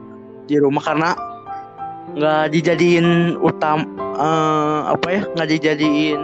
di 0.45 0.59
rumah 0.59 0.83
karena 0.83 1.15
nggak 2.15 2.45
dijadiin 2.53 3.39
utam 3.41 3.89
eh, 3.99 4.81
apa 4.93 5.07
ya 5.09 5.23
nggak 5.35 5.49
dijadiin 5.59 6.21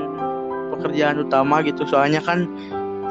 pekerjaan 0.77 1.25
utama 1.25 1.65
gitu 1.65 1.83
soalnya 1.89 2.21
kan 2.21 2.47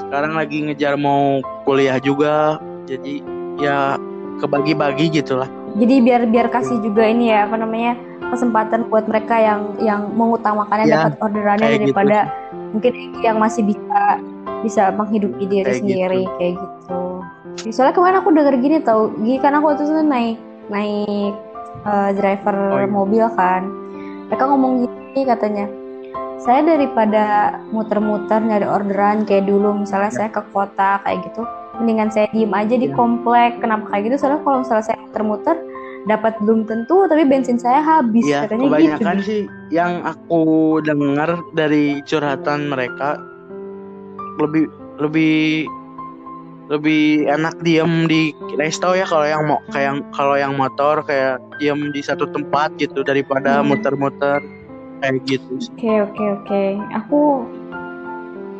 sekarang 0.07 0.33
lagi 0.33 0.65
ngejar 0.65 0.97
mau 0.97 1.43
kuliah 1.65 2.01
juga 2.01 2.57
jadi 2.89 3.21
ya 3.61 3.99
kebagi-bagi 4.41 5.21
gitulah 5.21 5.49
jadi 5.77 5.95
biar 6.01 6.21
biar 6.31 6.47
kasih 6.49 6.81
juga 6.81 7.05
ini 7.05 7.29
ya 7.29 7.45
apa 7.45 7.61
namanya 7.61 7.93
kesempatan 8.29 8.89
buat 8.89 9.05
mereka 9.09 9.35
yang 9.37 9.61
yang 9.81 10.01
mengutamakannya 10.13 10.85
Ya, 10.89 10.95
dapat 11.09 11.13
orderannya 11.21 11.67
gitu. 11.69 11.81
daripada 11.91 12.17
mungkin 12.73 12.93
yang 13.25 13.37
masih 13.41 13.65
bisa 13.65 14.21
bisa 14.61 14.83
menghidupi 14.93 15.43
diri 15.49 15.65
Kayak 15.65 15.79
sendiri 15.81 16.23
kayak 16.37 16.53
gitu. 16.57 17.01
Soalnya 17.73 17.95
kemarin 17.97 18.17
aku 18.23 18.29
denger 18.31 18.55
gini 18.61 18.77
tau, 18.79 19.11
gini 19.19 19.37
kan 19.41 19.57
aku 19.57 19.73
waktu 19.73 19.83
itu 19.83 19.93
naik 20.05 20.37
naik 20.69 21.33
eh, 21.79 22.09
driver 22.13 22.55
Oh, 22.55 22.79
iya. 22.79 22.87
mobil 22.87 23.25
kan, 23.33 23.63
mereka 24.27 24.43
ngomong 24.45 24.73
gini 24.83 25.21
katanya, 25.25 25.65
saya 26.39 26.63
daripada 26.63 27.23
muter-muter 27.69 28.39
nyari 28.39 28.63
orderan 28.63 29.27
kayak 29.27 29.47
dulu 29.47 29.83
misalnya 29.83 30.11
saya 30.11 30.29
ke 30.31 30.39
kota 30.51 31.03
kayak 31.03 31.19
gitu, 31.27 31.43
mendingan 31.79 32.07
saya 32.07 32.27
diem 32.31 32.51
aja 32.51 32.75
di 32.75 32.87
Ya. 32.87 32.95
komplek. 32.95 33.59
Kenapa 33.59 33.91
kayak 33.91 34.03
gitu? 34.11 34.15
Soalnya 34.19 34.39
kalau 34.43 34.57
misalnya 34.63 34.85
saya 34.85 34.97
muter-muter 34.99 35.55
dapat 36.07 36.33
belum 36.39 36.63
tentu, 36.63 36.95
tapi 37.07 37.27
bensin 37.27 37.59
saya 37.59 37.83
habis 37.83 38.23
Iya, 38.23 38.47
katanya 38.47 38.63
gitu. 38.63 38.71
kebanyakan 38.71 39.17
sih 39.19 39.41
yang 39.69 39.99
aku 40.01 40.41
dengar 40.81 41.29
dari 41.51 41.99
curhatan 42.07 42.71
mereka 42.71 43.19
lebih 44.39 44.71
lebih 44.95 45.67
lebih 46.69 47.25
enak 47.25 47.57
diem 47.59 48.05
di 48.05 48.29
resto 48.53 48.93
ya 48.93 49.01
kalau 49.03 49.25
yang 49.25 49.41
mau 49.43 49.57
kayak 49.67 50.05
kalau 50.13 50.37
yang 50.37 50.53
motor 50.53 51.01
kayak 51.01 51.41
diem 51.57 51.89
di 51.89 51.99
satu 51.99 52.29
tempat 52.29 52.77
gitu 52.77 53.01
daripada 53.01 53.59
Hmm. 53.59 53.73
muter-muter 53.73 54.37
kayak 55.01 55.17
gitu. 55.25 55.57
Oke 55.73 55.93
oke 56.03 56.23
oke. 56.39 56.61
Aku 56.95 57.21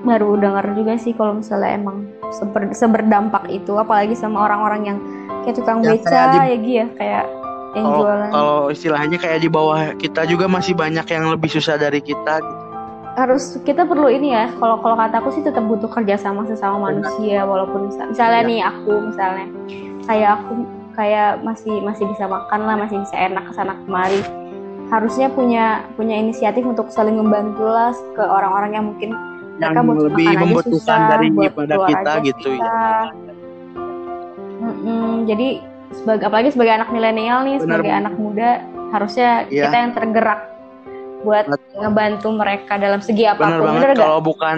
baru 0.02 0.36
dengar 0.36 0.66
juga 0.74 0.96
sih 0.96 1.12
kalau 1.12 1.38
misalnya 1.38 1.76
emang 1.76 2.08
seber, 2.32 2.72
seberdampak 2.72 3.46
itu, 3.48 3.76
apalagi 3.76 4.16
sama 4.16 4.48
orang-orang 4.48 4.82
yang 4.86 4.98
kayak 5.44 5.56
tukang 5.56 5.84
Ya, 5.84 5.94
beca 5.94 6.08
kayak 6.08 6.28
di- 6.32 6.40
ya 6.40 6.58
Gi 6.58 6.74
ya, 6.74 6.88
kayak 6.96 7.26
yang 7.70 7.86
Kalau 7.86 8.00
jualan. 8.02 8.30
kalau 8.32 8.60
istilahnya 8.72 9.18
kayak 9.20 9.40
di 9.40 9.50
bawah 9.52 9.80
kita 9.94 10.26
juga 10.26 10.50
masih 10.50 10.74
banyak 10.74 11.06
yang 11.06 11.30
lebih 11.30 11.50
susah 11.52 11.78
dari 11.78 12.02
kita. 12.02 12.42
gitu. 12.42 12.69
Harus 13.20 13.60
kita 13.62 13.84
perlu 13.84 14.08
ini 14.08 14.32
ya. 14.32 14.48
Kalau 14.56 14.80
kalau 14.80 14.96
kataku 14.96 15.36
sih 15.36 15.44
tetap 15.44 15.68
butuh 15.68 15.92
kerjasama 15.92 16.48
sesama 16.48 16.80
manusia, 16.88 17.44
walaupun 17.44 17.92
misal- 17.92 18.08
misalnya 18.08 18.40
Iya. 18.40 18.48
nih 18.48 18.60
aku 18.64 18.92
misalnya 19.12 19.46
kayak 20.08 20.30
aku 20.40 20.54
kayak 20.96 21.32
masih 21.44 21.76
masih 21.84 22.08
bisa 22.08 22.26
makan 22.26 22.60
lah, 22.64 22.76
masih 22.80 23.04
bisa 23.04 23.16
enak 23.20 23.44
ke 23.44 23.54
sana 23.54 23.76
kemari. 23.84 24.24
Harusnya 24.88 25.28
punya 25.30 25.66
punya 25.94 26.16
inisiatif 26.16 26.64
untuk 26.64 26.88
saling 26.90 27.14
membantu 27.14 27.68
lah 27.68 27.92
ke 28.16 28.24
orang-orang 28.24 28.72
yang 28.74 28.86
mungkin 28.88 29.12
Yang 29.60 29.60
mereka 29.60 29.80
butuh 29.84 30.04
lebih 30.08 30.24
makan 30.24 30.32
aja 30.32 30.46
membutuhkan 30.48 30.80
susah, 30.80 30.96
buat 30.96 31.12
daripada 31.12 31.74
kita 31.84 32.00
aja 32.00 32.20
gitu 32.24 32.48
ya. 32.48 32.56
susah. 32.56 33.04
Mm-mm. 34.60 34.88
mm, 34.88 35.16
jadi 35.28 35.48
sebagai 35.92 36.24
apalagi 36.24 36.50
sebagai 36.52 36.74
anak 36.74 36.90
milenial 36.90 37.40
nih, 37.44 37.56
Benar. 37.60 37.68
sebagai 37.68 37.92
anak 37.92 38.16
muda 38.16 38.50
harusnya 38.90 39.30
Iya. 39.48 39.68
kita 39.68 39.76
yang 39.78 39.92
tergerak 39.94 40.40
buat 41.24 41.46
ngebantu 41.76 42.30
mereka 42.32 42.80
dalam 42.80 43.04
segi 43.04 43.28
bener 43.28 43.36
apa 43.36 43.44
pun. 43.44 43.66
banget 43.68 43.82
Bener 43.84 43.98
kalau 44.00 44.20
bukan 44.24 44.58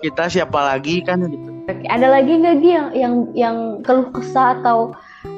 kita 0.00 0.24
siapa 0.32 0.58
lagi 0.58 1.04
kan 1.04 1.20
gitu 1.28 1.48
Ada 1.86 2.08
lagi 2.10 2.32
nggak 2.34 2.56
Gi 2.58 2.70
yang 2.74 2.88
yang 2.96 3.14
yang 3.36 3.56
keluh 3.86 4.10
kesah 4.10 4.58
atau 4.58 4.90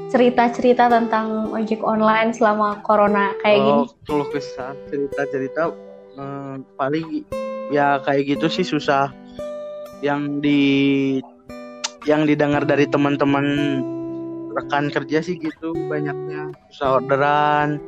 cerita-cerita 0.09 0.89
tentang 0.89 1.53
ojek 1.53 1.81
online 1.85 2.33
selama 2.33 2.81
corona 2.85 3.37
kayak 3.45 3.61
gini? 3.61 3.83
kalau 3.85 3.87
keluh 4.09 4.29
kesah 4.33 4.73
cerita 4.89 5.23
cerita 5.29 5.63
eh, 6.17 6.55
paling 6.81 7.27
ya 7.69 8.01
kayak 8.05 8.37
gitu 8.37 8.47
sih 8.49 8.65
susah 8.65 9.13
yang 10.01 10.41
di 10.41 11.19
yang 12.09 12.27
didengar 12.27 12.67
dari 12.67 12.89
teman-teman 12.89 13.45
rekan 14.53 14.93
kerja 14.93 15.25
sih 15.25 15.39
gitu 15.41 15.73
banyaknya 15.89 16.53
susah 16.73 17.01
orderan 17.01 17.81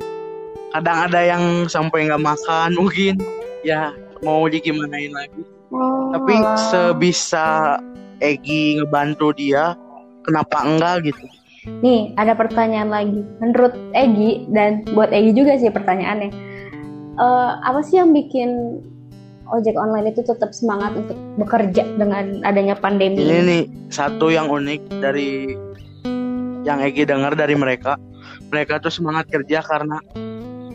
kadang 0.75 0.99
ada 1.07 1.21
yang 1.23 1.45
sampai 1.71 2.11
nggak 2.11 2.23
makan 2.23 2.75
mungkin 2.75 3.15
ya 3.63 3.95
mau 4.27 4.51
digimanain 4.51 5.15
lagi 5.15 5.43
Oh, 5.75 6.15
tapi 6.15 6.39
sebisa 6.71 7.83
Egi 8.23 8.79
ngebantu 8.79 9.35
dia 9.35 9.75
kenapa 10.23 10.63
enggak 10.63 11.11
gitu 11.11 11.27
Nih, 11.81 12.13
ada 12.21 12.37
pertanyaan 12.37 12.93
lagi. 12.93 13.25
Menurut 13.41 13.73
Egi 13.97 14.45
dan 14.53 14.85
buat 14.93 15.09
Egi 15.09 15.33
juga 15.33 15.57
sih 15.57 15.73
pertanyaannya. 15.73 16.31
Eh, 17.15 17.51
apa 17.65 17.81
sih 17.81 17.97
yang 17.97 18.13
bikin 18.13 18.79
ojek 19.49 19.73
online 19.73 20.13
itu 20.13 20.21
tetap 20.21 20.53
semangat 20.53 20.93
untuk 20.93 21.17
bekerja 21.41 21.89
dengan 21.97 22.45
adanya 22.45 22.77
pandemi 22.77 23.21
ini 23.21 23.29
ini? 23.29 23.41
nih 23.45 23.63
satu 23.93 24.33
yang 24.33 24.49
unik 24.49 24.81
dari 25.01 25.57
yang 26.65 26.81
Egi 26.81 27.05
dengar 27.05 27.37
dari 27.37 27.53
mereka 27.53 28.01
mereka 28.49 28.81
tuh 28.81 28.93
semangat 28.93 29.29
kerja 29.29 29.61
karena 29.61 30.01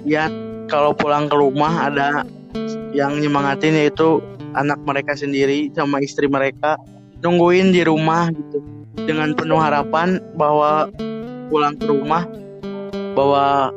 ya 0.09 0.25
kalau 0.65 0.91
pulang 0.91 1.29
ke 1.29 1.35
rumah 1.35 1.87
ada 1.87 2.25
yang 2.91 3.13
nyemangatin 3.15 3.77
yaitu 3.77 4.17
anak 4.57 4.81
mereka 4.81 5.13
sendiri 5.13 5.69
sama 5.71 6.01
istri 6.01 6.25
mereka 6.25 6.81
nungguin 7.21 7.69
di 7.69 7.85
rumah 7.85 8.33
gitu 8.33 8.57
dengan 8.97 9.37
penuh 9.37 9.61
harapan 9.61 10.17
bahwa 10.33 10.89
pulang 11.47 11.77
ke 11.77 11.85
rumah 11.85 12.25
bahwa 13.13 13.69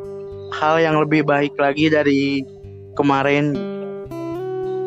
hal 0.52 0.80
yang 0.80 0.96
lebih 0.96 1.20
baik 1.22 1.52
lagi 1.56 1.88
dari 1.88 2.40
kemarin 2.94 3.52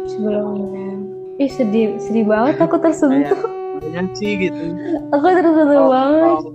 Sebelumnya. 0.05 0.95
Ih, 1.35 1.51
sedih, 1.51 1.99
sedih 1.99 2.23
banget 2.23 2.55
aku 2.57 2.79
tersentuh. 2.79 3.35
banyak 3.75 4.07
sih 4.15 4.39
gitu 4.39 4.63
Aku 5.11 5.25
tersentuh 5.27 5.67
Kalau- 5.67 5.91
banget. 5.91 6.23
kalau- 6.39 6.54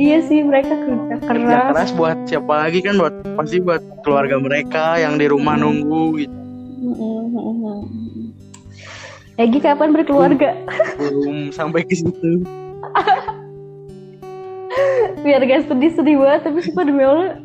Iya 0.00 0.24
sih, 0.24 0.40
mereka 0.40 0.80
kerja 0.80 1.20
kerja 1.20 1.44
keras. 1.44 1.68
keras 1.76 1.90
buat 1.92 2.16
siapa 2.24 2.64
lagi 2.64 2.80
kan 2.80 2.96
buat 2.96 3.12
pasti 3.36 3.60
buat 3.60 3.84
keluarga 4.00 4.40
mereka 4.40 4.96
yang 4.96 5.20
di 5.20 5.28
rumah 5.28 5.60
nunggu 5.60 6.24
gitu. 6.24 6.36
Egi 9.36 9.60
kapan 9.60 9.92
berkeluarga? 9.92 10.56
belum 11.00 11.52
sampai 11.52 11.84
ke 11.84 11.96
situ 11.96 12.40
biar 15.24 15.44
gak 15.44 15.68
sedih-sedih 15.68 16.16
banget 16.16 16.40
tapi 16.48 16.58
sumpah 16.64 16.84
demi 16.86 17.04
Allah 17.04 17.36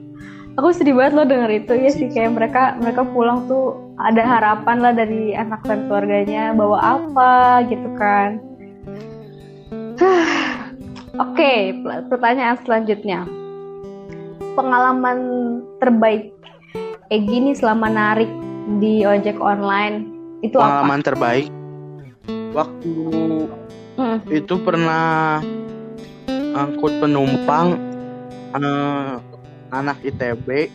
aku 0.56 0.72
sedih 0.72 0.96
banget 0.96 1.14
loh 1.16 1.26
denger 1.28 1.52
itu 1.52 1.74
ya 1.76 1.90
sih 1.92 2.08
kayak 2.12 2.32
mereka 2.36 2.76
mereka 2.80 3.04
pulang 3.04 3.48
tuh 3.48 3.76
ada 4.00 4.24
harapan 4.24 4.78
lah 4.84 4.94
dari 4.96 5.36
anak 5.36 5.64
dan 5.68 5.88
keluarganya 5.88 6.56
bawa 6.56 7.00
apa 7.00 7.64
gitu 7.68 7.90
kan 8.00 8.40
oke 11.18 11.52
pl- 11.78 12.06
pertanyaan 12.08 12.58
selanjutnya. 12.62 13.24
Pengalaman 14.56 15.20
terbaik 15.78 16.32
Egi 17.06 17.38
nih 17.38 17.54
selama 17.54 17.86
narik 17.86 18.32
di 18.78 19.06
ojek 19.06 19.38
online 19.38 20.10
itu 20.42 20.58
apa? 20.58 20.82
pengalaman 20.82 21.02
terbaik? 21.02 21.48
Waktu 22.52 22.94
Hmm. 23.96 24.20
itu 24.28 24.60
pernah 24.60 25.40
angkut 26.52 27.00
penumpang 27.00 27.80
eh, 28.52 29.14
anak 29.70 29.98
ITB 30.02 30.68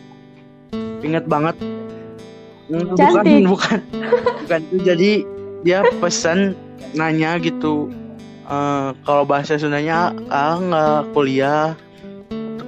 inget 1.01 1.25
banget. 1.25 1.57
Hmm, 2.65 2.95
bukan 2.95 2.97
Cantik. 2.97 3.43
bukan. 3.45 3.79
Bukan. 4.41 4.59
Itu 4.67 4.77
jadi 4.81 5.11
dia 5.61 5.79
pesan 5.99 6.55
nanya 6.91 7.37
gitu 7.37 7.91
eh, 8.51 8.89
kalau 9.07 9.23
bahasa 9.23 9.55
Sundanya 9.55 10.11
ah 10.27 10.59
nggak 10.59 11.15
kuliah. 11.15 11.73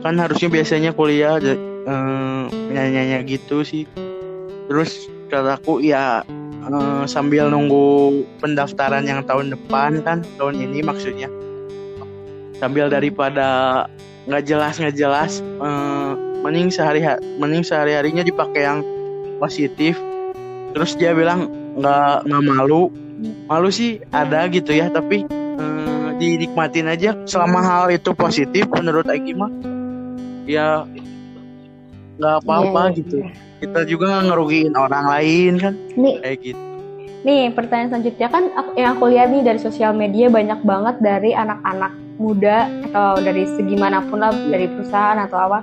Kan 0.04 0.20
harusnya 0.20 0.52
biasanya 0.52 0.92
kuliah 0.96 1.40
eh, 1.44 2.44
nanya-nanya 2.48 3.24
gitu 3.28 3.62
sih. 3.68 3.84
Terus 4.72 5.12
kataku 5.28 5.84
ya 5.84 6.24
eh, 6.64 7.04
sambil 7.06 7.52
nunggu 7.52 8.24
pendaftaran 8.40 9.04
yang 9.04 9.28
tahun 9.28 9.52
depan 9.52 10.02
kan 10.08 10.24
tahun 10.40 10.64
ini 10.64 10.80
maksudnya. 10.84 11.28
Sambil 12.58 12.88
daripada 12.88 13.84
nggak 14.24 14.44
jelas 14.48 14.80
nggak 14.80 14.96
jelas 14.96 15.44
eh, 15.44 16.12
mending 16.44 16.72
sehari 16.72 17.04
mending 17.40 17.64
sehari 17.64 17.96
harinya 17.96 18.24
dipakai 18.24 18.64
yang 18.64 18.80
positif. 19.40 20.00
Terus 20.74 20.96
dia 20.96 21.12
bilang 21.12 21.52
nggak 21.76 22.28
nggak 22.28 22.44
malu. 22.44 22.92
Malu 23.48 23.72
sih 23.72 24.04
ada 24.12 24.52
gitu 24.52 24.76
ya 24.76 24.92
tapi 24.92 25.24
eh, 25.56 26.10
dinikmatin 26.18 26.88
aja. 26.88 27.18
Selama 27.26 27.60
hal 27.62 27.86
itu 27.90 28.12
positif 28.14 28.66
menurut 28.70 29.06
Egi 29.10 29.34
mah 29.34 29.52
ya 30.44 30.84
nggak 32.14 32.36
apa-apa 32.44 32.82
Iya, 32.82 32.90
iya, 32.92 32.98
gitu. 33.00 33.16
iya. 33.20 33.30
kita 33.64 33.80
juga 33.88 34.22
ngerugiin 34.22 34.76
orang 34.76 35.06
lain 35.08 35.54
kan? 35.58 35.74
Nih. 35.96 36.16
Kayak 36.20 36.38
gitu. 36.44 36.62
Nih, 37.24 37.44
pertanyaan 37.56 37.90
selanjutnya. 37.90 38.28
Kan 38.28 38.44
aku- 38.52 38.76
yang 38.76 38.90
aku 39.00 39.06
lihat 39.08 39.32
nih 39.32 39.42
dari 39.42 39.56
sosial 39.58 39.96
media 39.96 40.28
banyak 40.28 40.60
banget 40.62 40.96
dari 41.00 41.32
anak-anak 41.32 41.96
muda 42.20 42.68
atau 42.92 43.18
dari 43.18 43.48
segi 43.48 43.74
mana 43.74 44.04
pun 44.04 44.22
lah 44.22 44.30
dari 44.30 44.70
perusahaan 44.70 45.18
atau 45.18 45.40
apa 45.50 45.60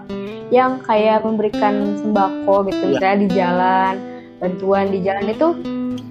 yang 0.50 0.82
kayak 0.82 1.22
memberikan 1.22 1.94
sembako 2.00 2.66
gitu 2.66 2.90
misalnya 2.90 3.18
di 3.22 3.28
jalan, 3.30 3.94
bantuan 4.42 4.90
di 4.90 4.98
jalan 4.98 5.30
itu 5.30 5.48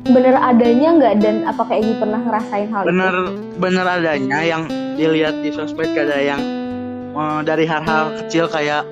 bener 0.06 0.36
adanya 0.36 0.90
nggak 0.96 1.14
dan 1.20 1.36
apakah 1.44 1.76
Egi 1.76 1.94
pernah 2.00 2.20
ngerasain 2.20 2.68
hal 2.72 2.84
bener 2.86 3.14
itu? 3.14 3.34
bener 3.60 3.86
adanya 3.86 4.40
yang 4.42 4.64
dilihat 4.96 5.36
di 5.40 5.52
sosmed 5.52 5.92
ada 5.92 6.18
yang 6.18 6.42
eh, 7.12 7.40
dari 7.44 7.66
hal-hal 7.66 8.16
kecil 8.18 8.48
kayak 8.48 8.88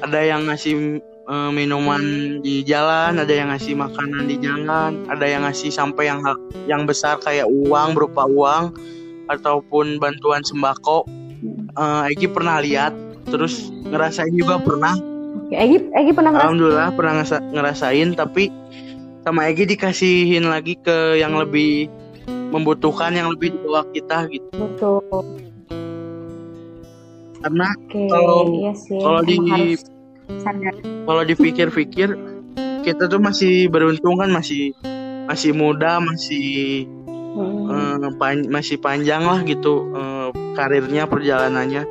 ada 0.00 0.20
yang 0.20 0.44
ngasih 0.44 0.98
eh, 1.00 1.50
minuman 1.50 2.02
di 2.40 2.60
jalan 2.60 3.16
ada 3.16 3.30
yang 3.30 3.48
ngasih 3.48 3.72
makanan 3.74 4.26
di 4.26 4.36
jalan 4.38 5.06
ada 5.06 5.24
yang 5.24 5.42
ngasih 5.44 5.70
sampai 5.70 6.10
yang 6.10 6.20
hal- 6.20 6.42
yang 6.66 6.82
besar 6.84 7.16
kayak 7.18 7.46
uang 7.46 7.94
berupa 7.94 8.26
uang 8.26 8.74
ataupun 9.28 9.96
bantuan 9.96 10.42
sembako 10.42 11.06
Eh, 11.70 12.12
Egi 12.12 12.28
pernah 12.28 12.60
lihat 12.60 12.92
terus 13.24 13.72
ngerasain 13.88 14.28
juga 14.36 14.60
pernah 14.60 14.92
Oke, 15.48 15.56
Egi, 15.56 15.88
Egi 15.88 16.12
pernah 16.12 16.36
ngerasain? 16.36 16.52
Alhamdulillah 16.52 16.88
pernah 16.92 17.14
ngerasain 17.48 18.08
tapi 18.12 18.52
sama 19.20 19.46
Egi 19.46 19.68
dikasihin 19.68 20.44
lagi 20.44 20.74
ke 20.76 21.16
yang 21.16 21.36
lebih 21.36 21.86
membutuhkan 22.50 23.12
yang 23.12 23.30
lebih 23.30 23.52
di 23.52 23.58
bawah 23.60 23.86
kita 23.90 24.26
gitu 24.26 24.48
Betul. 24.54 25.00
karena 27.40 27.68
Oke, 27.72 28.00
Kalau- 28.06 28.48
iya 28.52 28.72
sih. 28.74 28.98
kalau 28.98 29.20
di- 29.22 29.78
kalau 31.04 31.22
dipikir-pikir 31.22 32.08
kita 32.80 33.02
tuh 33.06 33.20
masih 33.20 33.68
beruntung 33.68 34.16
kan 34.16 34.30
masih 34.30 34.72
masih 35.26 35.52
muda 35.52 36.00
masih 36.00 36.84
Hmm. 37.30 37.70
eh, 37.70 38.10
pan- 38.18 38.48
masih 38.48 38.76
panjang 38.76 39.22
lah 39.22 39.40
gitu 39.42 39.86
eh, 39.90 40.28
karirnya 40.52 41.06
perjalanannya 41.06 41.86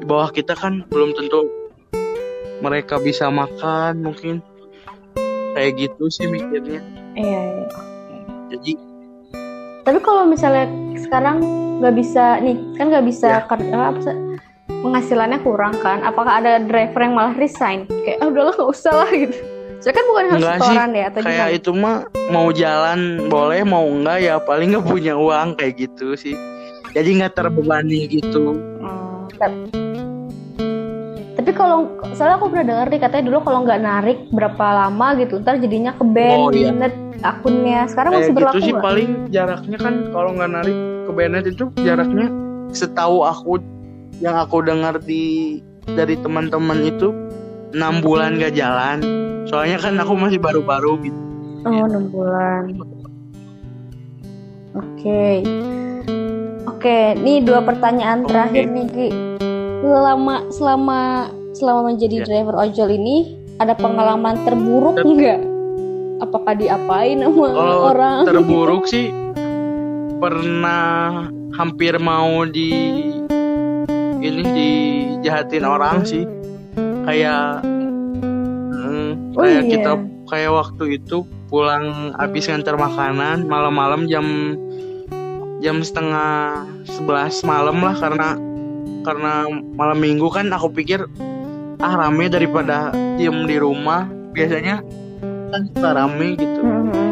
di 0.00 0.04
bawah 0.04 0.28
kita 0.28 0.52
kan 0.52 0.82
belum 0.90 1.14
tentu 1.14 1.46
mereka 2.58 2.98
bisa 2.98 3.28
makan 3.28 4.02
mungkin 4.02 4.42
kayak 5.56 5.72
gitu 5.80 6.04
sih 6.06 6.28
mikirnya 6.28 6.84
Iya, 7.16 7.40
iya. 7.40 7.66
jadi 8.52 8.72
Tapi 9.82 9.98
kalau 9.98 10.26
misalnya 10.26 10.66
sekarang 10.98 11.40
nggak 11.78 11.94
bisa 11.94 12.36
nih, 12.38 12.58
kan 12.74 12.90
nggak 12.90 13.06
bisa 13.06 13.28
Ya. 13.30 13.46
ker- 13.46 13.70
apa 13.70 14.02
penghasilannya 14.66 15.38
kurang 15.40 15.78
kan? 15.78 16.02
Apakah 16.02 16.42
ada 16.42 16.58
driver 16.58 17.00
yang 17.00 17.14
malah 17.14 17.32
resign? 17.32 17.86
Kayak 18.02 18.18
ah 18.18 18.26
udahlah 18.26 18.52
nggak 18.52 18.66
usah 18.68 18.92
lah 18.92 19.08
gitu. 19.08 19.38
Saya 19.78 19.92
kan 19.92 20.04
bukan 20.04 20.24
harus 20.26 20.40
Enggak 20.42 20.56
sih, 20.56 20.64
setoran 20.66 20.90
ya 20.90 21.04
atau 21.06 21.20
kayak 21.20 21.36
gimana? 21.38 21.54
itu 21.54 21.70
mah 21.70 21.96
mau 22.26 22.48
jalan 22.50 23.00
boleh 23.28 23.60
mau 23.62 23.84
enggak 23.86 24.18
ya 24.18 24.34
paling 24.36 24.68
nggak 24.72 24.86
punya 24.86 25.14
uang 25.14 25.48
kayak 25.54 25.74
gitu 25.78 26.16
sih 26.16 26.34
jadi 26.90 27.08
nggak 27.22 27.34
terbebani 27.34 28.08
gitu 28.10 28.56
Hmm, 28.80 29.28
Tapi 31.46 31.54
kalau 31.54 31.94
soalnya 32.18 32.42
aku 32.42 32.50
pernah 32.50 32.66
dengar 32.74 32.86
nih 32.90 32.98
katanya 33.06 33.24
dulu 33.30 33.38
kalau 33.46 33.62
nggak 33.62 33.78
narik 33.78 34.18
berapa 34.34 34.66
lama 34.66 35.14
gitu, 35.22 35.38
ntar 35.38 35.62
jadinya 35.62 35.94
ke 35.94 36.02
ban, 36.02 36.42
Oh, 36.42 36.50
iya. 36.50 36.74
net 36.74 36.90
akunnya. 37.22 37.86
Sekarang 37.86 38.18
kayak 38.18 38.18
masih 38.18 38.32
gitu 38.34 38.38
berlaku 38.42 38.58
sih 38.58 38.72
nggak? 38.74 38.82
paling 38.82 39.10
jaraknya 39.30 39.78
kan 39.78 39.94
kalau 40.10 40.30
nggak 40.34 40.50
narik 40.50 40.76
ke 41.06 41.10
Bennett 41.14 41.46
itu 41.46 41.70
jaraknya 41.86 42.26
setahu 42.74 43.22
aku 43.22 43.62
yang 44.18 44.34
aku 44.34 44.58
dengar 44.66 44.98
di 44.98 45.62
dari 45.86 46.18
teman-teman 46.18 46.82
itu 46.82 47.14
enam 47.78 48.02
bulan 48.02 48.42
gak 48.42 48.58
jalan 48.58 48.98
soalnya 49.46 49.78
kan 49.78 49.94
aku 50.02 50.18
masih 50.18 50.42
baru-baru 50.42 50.98
gitu 51.06 51.20
oh 51.62 51.86
enam 51.86 52.10
bulan 52.10 52.62
oke 54.74 55.24
oke 56.66 56.98
nih 57.22 57.38
dua 57.46 57.62
pertanyaan 57.62 58.26
Oke. 58.26 58.34
terakhir 58.34 58.64
nih 58.66 58.86
Gi 58.90 59.08
selama 59.86 60.36
selama 60.50 61.00
selama 61.56 61.88
menjadi 61.96 62.20
Ya. 62.20 62.24
driver 62.28 62.54
ojol 62.60 62.92
ini 62.92 63.16
ada 63.56 63.72
pengalaman 63.72 64.36
terburuk 64.44 65.00
enggak 65.00 65.40
apakah 66.20 66.52
diapain 66.52 67.24
sama 67.24 67.48
Kalau 67.56 67.78
orang 67.92 68.16
terburuk 68.28 68.84
sih 68.84 69.08
pernah 70.20 71.28
hampir 71.56 71.96
mau 71.96 72.44
di 72.44 72.72
ini 74.20 74.42
dijahatin 74.52 75.64
orang 75.64 76.04
sih 76.04 76.24
kayak 77.04 77.64
mm, 77.64 79.36
Oh 79.36 79.44
kayak 79.44 79.62
iya. 79.64 79.70
kita 79.76 79.92
kayak 80.26 80.52
waktu 80.52 80.84
itu 81.00 81.22
pulang 81.46 82.16
habis 82.16 82.48
ngantar 82.48 82.74
makanan 82.74 83.44
malam-malam 83.46 84.08
jam 84.10 84.56
jam 85.60 85.80
setengah 85.80 86.64
sebelas 86.88 87.44
malam 87.44 87.80
lah 87.80 87.94
karena 87.96 88.34
karena 89.06 89.46
malam 89.78 89.98
minggu 90.02 90.26
kan 90.32 90.50
aku 90.50 90.72
pikir 90.74 91.06
ah 91.78 91.94
rame 91.98 92.26
daripada 92.26 92.90
diem 93.16 93.44
di 93.44 93.56
rumah 93.56 94.04
biasanya 94.30 94.80
kan 95.46 95.60
suka 95.68 95.90
rame 95.92 96.34
gitu 96.34 96.60
Mhm. 96.60 97.04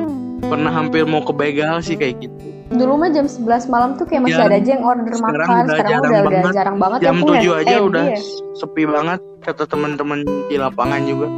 pernah 0.42 0.72
hampir 0.72 1.04
mau 1.04 1.20
kebegal 1.20 1.80
sih 1.80 1.94
kayak 1.94 2.20
gitu 2.20 2.36
dulu 2.66 2.96
mah 2.96 3.08
jam 3.08 3.24
11 3.24 3.44
malam 3.66 3.94
tuh 3.94 4.04
kayak 4.04 4.24
masih 4.24 4.34
Ya, 4.34 4.46
ada 4.46 4.56
aja 4.56 4.70
yang 4.70 4.82
order 4.82 5.04
sekarang 5.06 5.22
makan 5.22 5.36
udah 5.38 5.64
sekarang 5.70 5.84
jarang 5.84 6.02
udah 6.02 6.10
udah 6.10 6.24
banget. 6.34 6.54
jarang 6.54 6.76
banget 6.76 6.98
jam 7.00 7.14
aku 7.14 7.26
7 7.26 7.32
liat- 7.36 7.60
aja 7.60 7.74
eh, 7.74 7.82
udah 7.82 8.04
iya. 8.06 8.18
sepi 8.54 8.82
banget 8.84 9.20
kata 9.40 9.64
teman-teman 9.64 10.18
di 10.48 10.56
lapangan 10.56 11.00
juga 11.04 11.28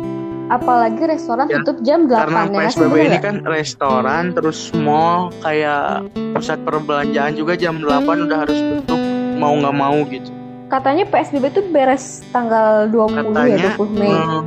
apalagi 0.47 1.03
restoran 1.05 1.47
Ya, 1.47 1.59
tutup 1.59 1.77
jam 1.83 2.01
8 2.05 2.15
karena 2.23 2.41
ya 2.47 2.59
PSBB 2.63 2.95
ini 2.97 3.09
nggak? 3.11 3.21
kan 3.21 3.37
restoran 3.45 4.25
terus 4.31 4.59
mall 4.77 5.35
kayak 5.41 6.07
pusat 6.33 6.59
perbelanjaan 6.63 7.33
juga 7.35 7.53
jam 7.55 7.75
8 7.77 7.91
udah 8.23 8.39
harus 8.39 8.59
tutup 8.79 9.01
mau 9.37 9.53
nggak 9.53 9.77
mau 9.77 9.99
gitu 10.07 10.31
katanya 10.67 11.05
PSBB 11.07 11.45
tuh 11.53 11.65
beres 11.71 12.27
tanggal 12.29 12.91
20 12.91 13.33
katanya 13.33 13.57
ya 13.57 13.73
20 13.75 13.93
Mei 13.93 14.11
hmm, 14.11 14.45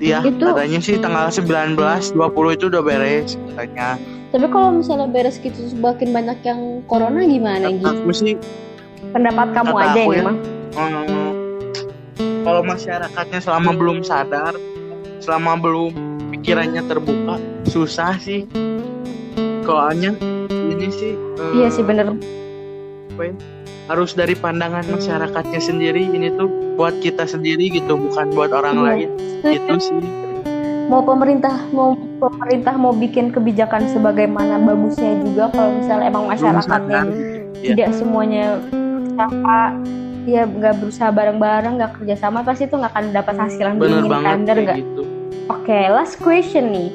Iya, 0.00 0.18
Itu- 0.24 0.48
katanya 0.48 0.78
sih 0.80 0.96
tanggal 0.96 1.28
19, 1.28 1.76
20 2.10 2.16
itu 2.50 2.64
udah 2.66 2.82
beres 2.82 3.36
katanya. 3.48 3.94
tapi 4.30 4.46
kalau 4.46 4.70
misalnya 4.72 5.06
beres 5.06 5.36
gitu 5.36 5.52
terus 5.52 5.74
makin 5.74 6.10
banyak 6.10 6.38
yang 6.40 6.60
corona 6.84 7.20
gimana 7.20 7.66
gitu 7.68 7.84
Aku 7.84 8.10
sih 8.10 8.34
pendapat 9.10 9.50
kamu 9.52 9.70
kata 9.70 9.84
aja 9.84 9.90
aku 9.96 10.10
ini 10.10 10.16
ya. 10.16 10.24
mah 10.24 10.36
hmm, 10.72 11.30
kalau 12.40 12.62
masyarakatnya 12.62 13.38
selama 13.38 13.70
belum 13.72 13.98
sadar, 14.00 14.56
selama 15.18 15.56
belum 15.56 15.92
pikirannya 16.30 16.80
terbuka, 16.82 17.36
susah 17.64 18.16
sih. 18.16 18.48
Soalnya 19.60 20.16
ini 20.48 20.88
sih 20.88 21.12
eh, 21.12 21.52
iya 21.54 21.68
sih 21.68 21.80
bener 21.80 22.08
apa 22.08 23.22
ya, 23.22 23.34
harus 23.90 24.14
dari 24.14 24.32
pandangan 24.32 24.86
masyarakatnya 24.86 25.58
sendiri 25.58 26.06
ini 26.06 26.30
tuh 26.32 26.46
buat 26.74 26.94
kita 27.02 27.26
sendiri 27.26 27.74
gitu 27.74 27.98
bukan 27.98 28.30
buat 28.30 28.54
orang 28.54 28.78
Iya. 28.78 28.86
lain 28.86 29.08
itu 29.50 29.74
sih 29.82 29.98
mau 30.86 31.02
pemerintah 31.02 31.54
mau 31.70 31.92
pemerintah 32.18 32.74
mau 32.74 32.90
bikin 32.90 33.30
kebijakan 33.30 33.90
sebagaimana 33.90 34.58
bagusnya 34.58 35.18
juga 35.20 35.50
kalau 35.50 35.70
misalnya 35.76 36.06
emang 36.06 36.24
masyarakatnya. 36.26 37.02
Iya. 37.60 37.74
tidak 37.74 37.90
semuanya 37.92 38.44
berusaha 38.70 39.60
ya 40.22 40.42
nggak 40.46 40.74
berusaha 40.78 41.10
bareng-bareng 41.10 41.74
nggak 41.76 41.92
kerjasama 41.94 42.40
pasti 42.40 42.64
itu 42.64 42.74
nggak 42.74 42.90
akan 42.90 43.06
dapat 43.10 43.34
hasil 43.36 43.64
yang 43.66 43.76
diinginkan 43.76 44.38
nggak 44.46 44.78
gitu 44.78 45.02
Oke, 45.50 45.90
last 45.90 46.14
question 46.16 46.70
nih. 46.70 46.94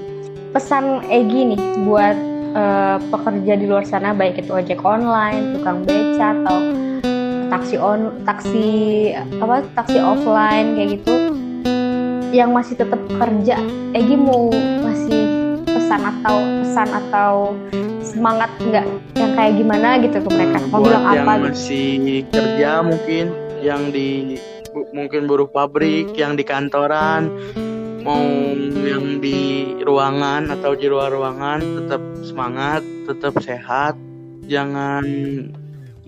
Pesan 0.50 1.04
Egi 1.12 1.52
nih 1.52 1.60
buat 1.84 2.16
eh, 2.56 2.98
pekerja 3.12 3.54
di 3.60 3.68
luar 3.68 3.84
sana 3.84 4.16
baik 4.16 4.40
itu 4.40 4.56
ojek 4.56 4.80
online, 4.80 5.60
tukang 5.60 5.84
beca 5.84 6.32
atau 6.40 6.64
taksi 7.56 7.80
on 7.80 8.20
taksi 8.28 8.68
apa 9.40 9.64
taksi 9.80 9.98
offline 10.04 10.76
kayak 10.76 11.00
gitu 11.00 11.16
yang 12.36 12.52
masih 12.52 12.76
tetap 12.76 13.00
kerja. 13.08 13.56
Egi 13.96 14.16
mau 14.20 14.52
masih 14.84 15.24
pesan 15.64 16.04
atau 16.04 16.36
pesan 16.60 16.90
atau 16.92 17.32
semangat 18.04 18.52
nggak 18.60 18.86
yang 19.16 19.32
kayak 19.40 19.54
gimana 19.56 19.88
gitu 20.04 20.20
ke 20.20 20.30
mereka? 20.36 20.58
Mau 20.68 20.84
buat 20.84 20.92
bilang 20.92 21.04
yang 21.16 21.24
apa 21.24 21.34
gitu? 21.40 21.46
masih 21.48 21.92
kerja 22.28 22.72
mungkin 22.84 23.26
yang 23.64 23.82
di 23.96 24.36
bu- 24.76 24.92
mungkin 24.92 25.22
buruh 25.24 25.48
pabrik 25.48 26.12
yang 26.20 26.36
di 26.36 26.44
kantoran 26.44 27.32
mau 28.04 28.22
yang 28.84 29.24
di 29.24 29.74
ruangan 29.82 30.52
atau 30.54 30.76
di 30.78 30.86
luar 30.92 31.10
ruangan 31.10 31.64
tetap 31.64 32.04
semangat 32.22 32.86
tetap 33.10 33.34
sehat 33.42 33.98
jangan 34.46 35.02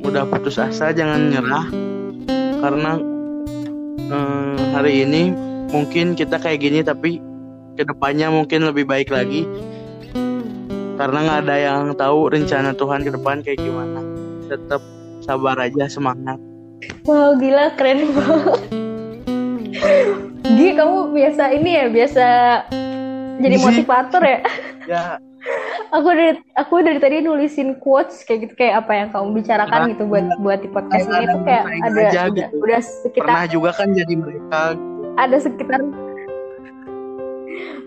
mudah 0.01 0.23
putus 0.29 0.61
asa 0.61 0.93
jangan 0.93 1.33
nyerah. 1.33 1.67
Karena 2.57 2.91
eh, 4.07 4.57
hari 4.73 5.05
ini 5.05 5.33
mungkin 5.69 6.13
kita 6.13 6.39
kayak 6.39 6.61
gini 6.63 6.79
tapi 6.81 7.19
ke 7.77 7.83
depannya 7.85 8.29
mungkin 8.29 8.65
lebih 8.65 8.85
baik 8.85 9.09
lagi. 9.13 9.45
Karena 10.97 11.17
nggak 11.21 11.39
ada 11.45 11.55
yang 11.61 11.81
tahu 11.93 12.33
rencana 12.33 12.73
Tuhan 12.73 13.05
ke 13.05 13.13
depan 13.13 13.45
kayak 13.45 13.61
gimana. 13.61 14.01
Tetap 14.49 14.81
sabar 15.21 15.57
aja 15.61 15.85
semangat. 15.85 16.41
Wow 17.05 17.37
gila 17.37 17.73
keren 17.77 18.13
banget. 18.13 18.61
Gi 20.47 20.69
kamu 20.73 20.97
biasa 21.13 21.43
ini 21.53 21.69
ya 21.77 21.85
biasa 21.91 22.25
jadi 23.37 23.55
motivator 23.61 24.21
ya. 24.25 24.39
ya 24.89 25.03
Aku 25.87 26.09
dari 26.11 26.35
aku 26.53 26.83
dari 26.83 26.99
tadi 26.99 27.23
nulisin 27.23 27.79
quotes 27.79 28.23
kayak 28.23 28.49
gitu 28.49 28.53
kayak 28.59 28.83
apa 28.83 28.91
yang 28.91 29.07
kamu 29.09 29.39
bicarakan 29.39 29.79
Nah, 29.79 29.89
gitu 29.95 30.03
buat 30.03 30.25
buat 30.39 30.59
di 30.59 30.69
podcast 30.69 31.07
ini 31.07 31.25
tuh 31.25 31.41
kayak 31.47 31.63
ada 31.63 31.99
aja 32.03 32.21
udah, 32.27 32.47
gitu. 32.49 32.55
udah 32.59 32.79
sekitar 32.83 33.23
pernah 33.23 33.45
juga 33.47 33.69
kan 33.71 33.87
jadi 33.95 34.13
mereka 34.13 34.59
ada 35.15 35.37
sekitar 35.39 35.79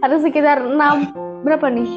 ada 0.00 0.16
sekitar 0.16 0.56
enam 0.64 0.96
berapa 1.44 1.68
nih? 1.68 1.90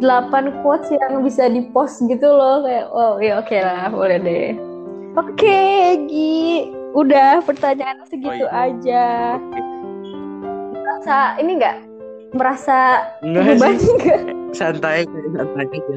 8 0.00 0.64
quotes 0.64 0.88
yang 0.88 1.20
bisa 1.20 1.44
di 1.44 1.68
post 1.74 2.00
gitu 2.06 2.24
loh 2.24 2.64
kayak 2.64 2.86
oh 2.88 3.20
ya 3.20 3.36
oke 3.36 3.52
lah 3.52 3.90
boleh 3.92 4.16
deh. 4.16 4.48
Oke, 5.12 5.60
Gi. 6.06 6.70
Udah 6.90 7.42
pertanyaan 7.42 8.00
segitu 8.06 8.46
Oh, 8.46 8.54
iya. 8.54 8.70
aja. 8.70 9.06
Merasa 10.72 11.16
ini 11.36 11.58
nggak 11.58 11.76
merasa 12.32 12.78
enggak 13.20 13.44
beban 13.58 13.74
sih 13.76 13.94
nggak 13.98 14.22
santai 14.52 15.06
santai 15.06 15.66
aja. 15.68 15.96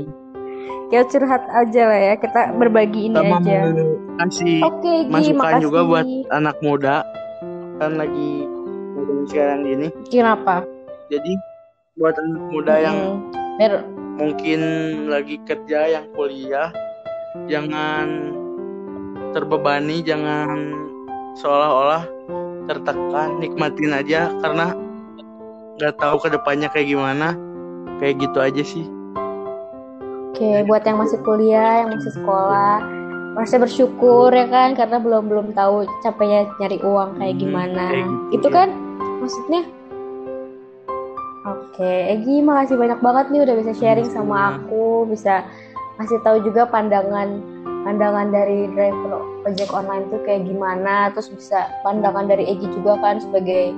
Ya 0.92 1.02
curhat 1.04 1.42
aja 1.50 1.82
lah 1.90 2.00
ya. 2.00 2.14
Kita 2.16 2.54
berbagi 2.54 3.10
ini 3.10 3.18
sama 3.18 3.42
aja. 3.42 3.60
kasih 4.14 4.62
Gi 4.62 4.96
masukan 5.10 5.38
makasih. 5.42 5.62
juga 5.64 5.80
buat 5.84 6.06
anak 6.30 6.58
muda. 6.62 6.96
Kan 7.82 7.98
lagi 7.98 8.46
sekarang 9.26 9.66
gini 9.66 9.88
kenapa? 10.08 10.62
Jadi 11.10 11.34
buat 11.98 12.14
anak 12.14 12.44
muda 12.50 12.74
yang 12.78 12.98
Mm, 12.98 13.58
Mer- 13.58 13.86
mungkin 14.18 14.60
lagi 15.10 15.38
kerja 15.46 15.86
yang 15.90 16.06
kuliah 16.14 16.70
jangan 17.46 18.34
terbebani 19.34 20.02
jangan 20.02 20.74
seolah-olah 21.38 22.06
tertekan 22.70 23.42
nikmatin 23.42 23.94
aja. 23.94 24.30
Karena 24.42 24.78
nggak 25.78 25.98
tahu 25.98 26.22
ke 26.22 26.30
depannya 26.30 26.70
kayak 26.70 26.94
gimana 26.94 27.34
kayak 28.04 28.20
gitu 28.20 28.38
aja 28.38 28.60
sih. 28.62 28.84
Oke 30.30 30.68
buat 30.68 30.84
yang 30.84 31.00
masih 31.00 31.24
kuliah 31.24 31.86
yang 31.86 31.96
masih 31.96 32.12
sekolah 32.12 32.84
masih 33.34 33.58
bersyukur 33.58 34.30
ya 34.30 34.46
kan 34.46 34.76
karena 34.76 35.00
belum 35.00 35.26
belum 35.26 35.48
tahu 35.54 35.88
capeknya 36.02 36.46
nyari 36.60 36.84
uang 36.84 37.16
kayak 37.16 37.34
Hmm, 37.34 37.42
gimana. 37.42 37.86
kayak 37.88 38.04
gitu, 38.04 38.36
itu 38.36 38.48
ya. 38.48 38.54
kan 38.54 38.68
maksudnya? 39.18 39.62
Oke 41.44 41.94
Egi 42.10 42.40
makasih 42.40 42.76
banyak 42.76 43.00
banget 43.00 43.26
nih 43.30 43.42
udah 43.42 43.56
bisa 43.58 43.72
sharing 43.74 44.08
sama. 44.08 44.60
aku 44.60 45.08
bisa 45.08 45.48
ngasih 45.96 46.20
tahu 46.22 46.38
juga 46.42 46.66
pandangan 46.66 47.40
pandangan 47.84 48.28
dari 48.30 48.68
driver 48.72 49.20
ojek 49.44 49.70
online 49.70 50.08
tuh 50.08 50.22
kayak 50.24 50.44
gimana 50.44 51.12
terus 51.12 51.30
bisa 51.30 51.68
pandangan 51.82 52.26
dari 52.26 52.48
Egi 52.48 52.68
juga 52.72 52.96
kan 52.98 53.18
sebagai 53.18 53.76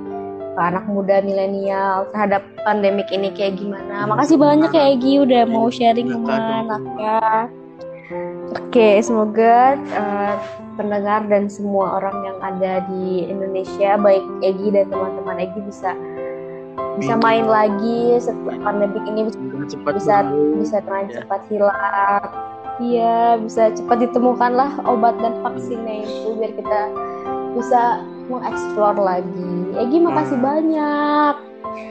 anak 0.56 0.84
muda 0.88 1.20
milenial 1.20 2.08
terhadap 2.10 2.42
pandemik 2.64 3.06
ini 3.12 3.28
kayak 3.32 3.60
gimana 3.60 4.08
makasih 4.08 4.40
banyak 4.40 4.72
ya 4.72 4.84
Egi 4.96 5.12
udah 5.20 5.42
mau 5.44 5.68
sharing 5.68 6.08
sama 6.08 6.32
anaknya 6.64 7.18
oke 8.56 8.88
semoga 9.04 9.76
eh, 9.76 10.34
pendengar 10.76 11.24
dan 11.28 11.48
semua 11.48 12.00
orang 12.00 12.16
yang 12.24 12.38
ada 12.40 12.72
di 12.88 13.28
Indonesia 13.28 13.96
baik 13.96 14.24
Egi 14.40 14.68
dan 14.72 14.88
teman-teman 14.88 15.36
Egi 15.40 15.60
bisa 15.64 15.92
bisa 16.96 17.12
Amin. 17.12 17.24
main 17.24 17.46
lagi 17.48 18.16
setelah 18.16 18.56
pandemik 18.64 19.04
ini 19.04 19.28
Semoga 19.28 19.68
cepat 19.68 19.92
bisa 20.00 20.16
berlalu. 20.24 20.64
bisa 20.64 20.76
Ya. 20.80 21.08
cepat 21.20 21.40
hilang 21.52 22.24
Iya, 22.76 23.40
bisa 23.40 23.72
cepat 23.72 24.04
ditemukanlah 24.04 24.84
obat 24.84 25.16
dan 25.24 25.40
vaksinnya 25.40 26.04
itu 26.04 26.36
biar 26.36 26.52
kita 26.52 26.80
bisa 27.56 28.04
mengeksplor 28.26 28.96
lagi. 28.96 29.50
Egi 29.76 29.98
makasih 29.98 30.36
Hmm. 30.36 30.46
banyak. 30.46 31.34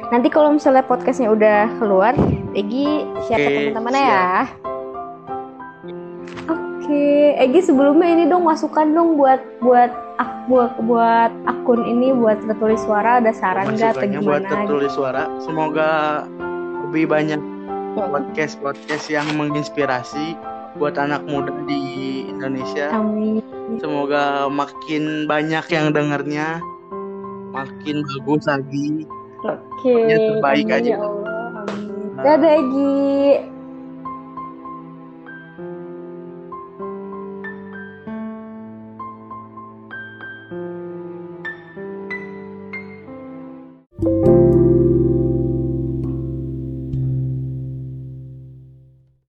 Nanti 0.07 0.27
kalau 0.27 0.49
misalnya 0.51 0.81
podcastnya 0.81 1.29
udah 1.29 1.69
keluar, 1.77 2.13
Egi 2.51 2.85
share 3.23 3.37
ke 3.37 3.45
Oke, 3.45 3.55
teman-temannya 3.69 4.01
ya. 4.01 4.31
Oke, 6.45 7.05
Egi 7.35 7.59
sebelumnya 7.61 8.07
ini 8.07 8.23
dong 8.25 8.43
masukan 8.43 8.87
dong 8.87 9.15
buat 9.15 9.41
buat 9.59 9.89
ak- 10.15 10.45
buat 10.45 10.71
buat 10.79 11.31
akun 11.45 11.81
ini 11.83 12.13
buat 12.13 12.37
tertulis 12.41 12.79
suara 12.79 13.17
ada 13.17 13.33
saran 13.33 13.73
nggak 13.73 13.91
atau 13.91 14.05
Masukannya 14.05 14.19
buat 14.21 14.41
gimana? 14.41 14.51
tertulis 14.53 14.91
suara 14.93 15.23
semoga 15.39 15.89
lebih 16.85 17.09
banyak 17.09 17.41
podcast 17.95 18.61
podcast 18.61 19.05
yang 19.07 19.25
menginspirasi 19.33 20.37
buat 20.75 20.95
anak 20.99 21.23
muda 21.25 21.51
di 21.65 21.81
Indonesia 22.27 22.91
Amin. 22.91 23.39
semoga 23.79 24.51
makin 24.51 25.25
banyak 25.25 25.65
yang 25.71 25.95
dengernya 25.95 26.59
makin 27.55 28.03
bagus 28.03 28.43
lagi 28.45 29.07
Oke. 29.45 29.93
Yang 30.09 30.21
terbaik 30.41 30.65
amin 30.65 30.77
aja. 30.81 30.89
ya 30.89 30.97
Allah. 30.97 31.33
Amin. 31.69 32.17
Dadah 32.17 32.53
Egi. 32.57 33.54